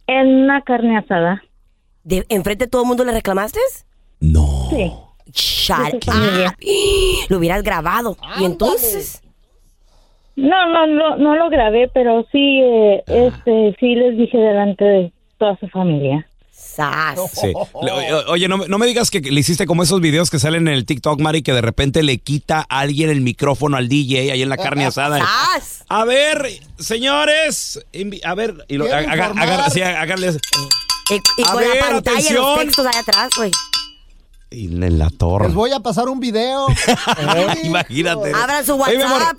[0.06, 1.42] En una carne asada.
[2.02, 3.60] ¿De, ¿Enfrente de todo el mundo le reclamaste?
[4.20, 4.68] No.
[4.70, 4.90] Sí.
[5.32, 6.56] Shut up.
[7.28, 8.16] Lo hubieras grabado.
[8.40, 9.22] ¿Y entonces?
[10.40, 15.12] No, no, no, no lo grabé, pero sí, eh, este, sí les dije delante de
[15.38, 16.26] toda su familia.
[17.32, 17.52] Sí.
[17.82, 20.38] Le- o- Oye, no, me- no me digas que le hiciste como esos videos que
[20.38, 23.88] salen en el TikTok, Mari, que de repente le quita a alguien el micrófono al
[23.88, 25.18] DJ ahí en la carne asada.
[25.18, 25.84] ¡Sas!
[25.88, 26.46] A ver,
[26.78, 27.84] señores,
[28.24, 29.48] a ver, y lo, Quiero aga- aga- informar.
[29.48, 30.38] agar- sí, agarles-
[31.10, 32.42] Y, y A con ver, la pantalla y atención.
[32.44, 33.50] los textos allá atrás, güey.
[34.50, 35.46] Y en la torre.
[35.46, 36.66] Les voy a pasar un video.
[37.64, 38.32] Imagínate.
[38.34, 39.38] Abran su WhatsApp.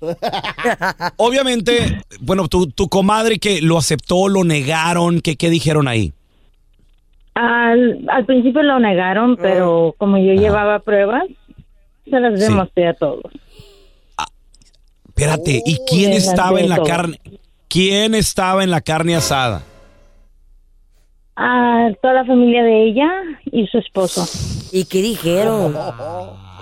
[1.16, 6.12] Obviamente, bueno, tu, tu comadre que lo aceptó, lo negaron, ¿qué, qué dijeron ahí?
[7.34, 11.24] Al, al principio lo negaron, pero como yo llevaba pruebas,
[12.04, 12.46] se las Sí.
[12.46, 13.22] demostré a todos.
[15.08, 17.20] Espérate, ¿y quién estaba en la carne?
[17.68, 19.62] ¿Quién estaba en la carne asada?
[21.36, 23.08] A toda la familia de ella
[23.52, 24.26] y su esposo.
[24.72, 25.76] ¿Y qué dijeron?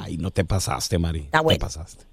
[0.01, 1.20] Ay, no te pasaste, Mari.
[1.20, 2.05] Está Te pasaste.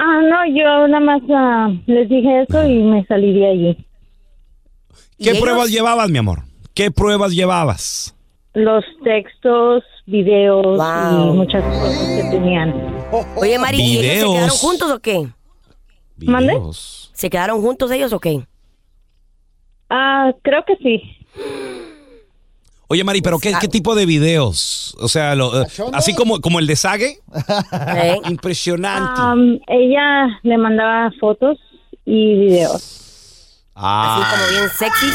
[0.00, 3.86] Ah, no, yo nada más ah, les dije eso y me salí de allí.
[5.18, 5.40] ¿Qué ellos?
[5.42, 6.40] pruebas llevabas, mi amor?
[6.74, 8.16] ¿Qué pruebas llevabas?
[8.54, 11.34] Los textos, videos Wow.
[11.34, 12.74] y muchas cosas que tenían.
[13.36, 15.28] Oye, Mari, ¿y ellos se quedaron juntos o qué?
[16.26, 16.54] ¿Mande?
[16.72, 18.40] ¿Se quedaron juntos ellos o qué?
[19.88, 21.02] Ah, creo que sí.
[22.92, 24.96] Oye, Mari, ¿pero qué, qué tipo de videos?
[24.98, 27.20] O sea, lo- eh, así como, como el de Sage.
[28.28, 29.20] Impresionante.
[29.22, 31.56] Am, ella le mandaba fotos
[32.04, 33.62] y videos.
[33.76, 34.16] Ah.
[34.20, 35.06] Así como bien sexy.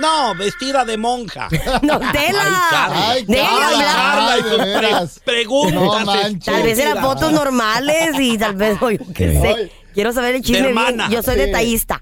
[0.00, 1.48] No, vestida de monja.
[1.82, 2.42] No, Tela.
[2.44, 3.10] Ay, Carla.
[3.10, 3.84] Ay, Carla.
[3.84, 5.20] Carla, Ay, pre- veras.
[5.22, 5.74] preguntas.
[5.74, 6.44] No manches.
[6.44, 9.48] Tal vez eran fotos normales y tal vez, oye, qué sé.
[9.48, 9.72] Ay.
[9.92, 10.68] Quiero saber el chisme bien.
[10.70, 11.08] hermana.
[11.10, 11.40] Yo soy Sí.
[11.40, 12.00] detallista.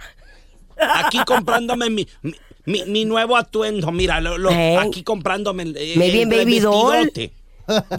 [1.05, 2.33] Aquí comprándome mi, mi,
[2.67, 3.91] mi- mi nuevo atuendo.
[3.93, 4.51] Mira, lo- lo-
[4.81, 7.11] aquí comprándome el, el- Maybe en el Baby Doll.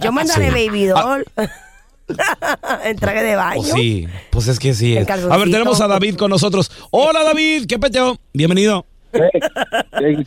[0.02, 0.66] Yo mandaré Sí.
[0.68, 1.24] baby doll.
[2.84, 3.62] en traje de baño.
[3.62, 4.94] Pues sí, pues es que sí.
[4.96, 5.08] Es.
[5.08, 6.70] A ver, tenemos a David con nosotros.
[6.90, 8.18] Hola, David, ¿qué peteo?
[8.34, 8.84] Bienvenido.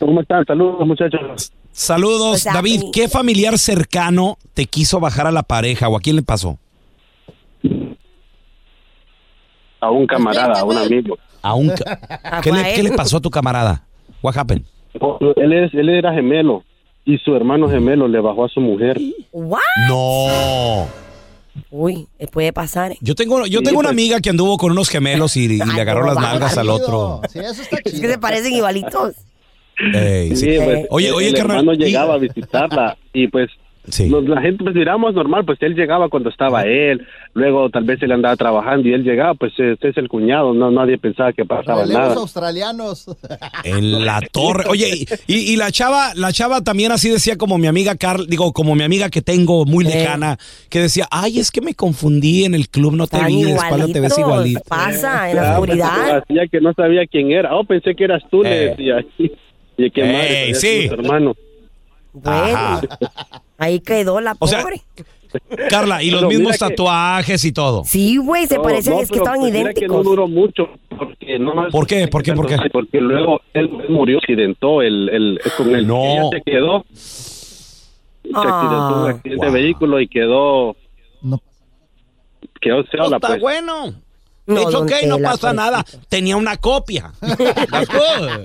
[0.00, 0.44] ¿Cómo están?
[0.44, 1.52] Saludos, muchachos.
[1.70, 2.74] Saludos, What's David.
[2.78, 2.92] happening?
[2.92, 6.58] ¿Qué familiar cercano te quiso bajar a la pareja o a quién le pasó?
[9.80, 11.16] A un camarada, a un amigo.
[11.42, 13.84] A un ca- ¿Qué, le, qué le pasó a tu camarada?
[14.22, 14.64] What happened?
[15.36, 16.64] Él, es, él era gemelo
[17.04, 18.98] y su hermano gemelo le bajó a su mujer.
[19.32, 19.60] ¿What?
[19.88, 20.86] No.
[21.70, 22.94] Uy, eh, puede pasar.
[23.00, 23.94] Yo tengo, yo Sí, tengo una pues.
[23.94, 27.20] amiga que anduvo con unos gemelos y, y le agarró las nalgas al otro.
[27.30, 29.14] Sí, eso está Es que se parecen igualitos.
[29.94, 30.50] Ey, sí.
[30.52, 33.48] Sí, pues, Oye, oye, el carnal, hermano llegaba a visitarla y pues
[33.90, 34.08] Sí.
[34.08, 38.02] nos- la gente pues miramos normal, pues él llegaba cuando estaba él, luego tal vez
[38.02, 41.44] él andaba trabajando y él llegaba, pues este es el cuñado, no nadie pensaba que
[41.44, 42.14] pasaba Relevos nada.
[42.20, 43.06] australianos.
[43.64, 44.64] En la torre.
[44.68, 48.26] Oye, y, y- y la chava, la chava también así decía como mi amiga Carl,
[48.26, 49.90] digo, como mi amiga que tengo muy Eh.
[49.90, 53.52] lejana, que decía, ay, es que me confundí en el club, no te vi, de
[53.54, 54.60] espalda te ves igualito.
[54.68, 56.18] Pasa en la Ah, pues, oscuridad.
[56.18, 57.54] Hacía que no sabía quién era.
[57.56, 58.48] Oh, pensé que eras tú, Eh.
[58.78, 59.04] le decía.
[59.80, 60.66] Y qué Ey, madre, sí.
[60.66, 61.34] es tu hermano.
[62.12, 62.80] Bueno,
[63.58, 64.80] ahí quedó la O sea, pobre.
[65.68, 67.84] Carla, y los Pero mismos mira que- tatuajes y todo.
[67.84, 70.04] Sí, güey, se No, parecen, no, es que estaban pues mira que no idénticos.
[70.04, 70.68] duró mucho.
[70.88, 72.08] Porque no más- ¿Por qué?
[72.08, 72.32] ¿Por qué?
[72.32, 72.56] ¿Por qué?
[72.72, 76.02] Porque luego él murió, accidentó el, el, con el No.
[76.02, 76.84] ella se quedó.
[76.94, 79.10] Se accidentó en un Ah.
[79.10, 80.76] accidente de vehículo y quedó.
[81.20, 81.40] No.
[82.60, 83.40] Quedó sola, está pues.
[83.40, 83.94] bueno.
[84.46, 85.54] No, don okay, no pasa pues.
[85.54, 85.84] nada.
[86.08, 87.12] Tenía una copia.
[87.20, 88.44] That's good.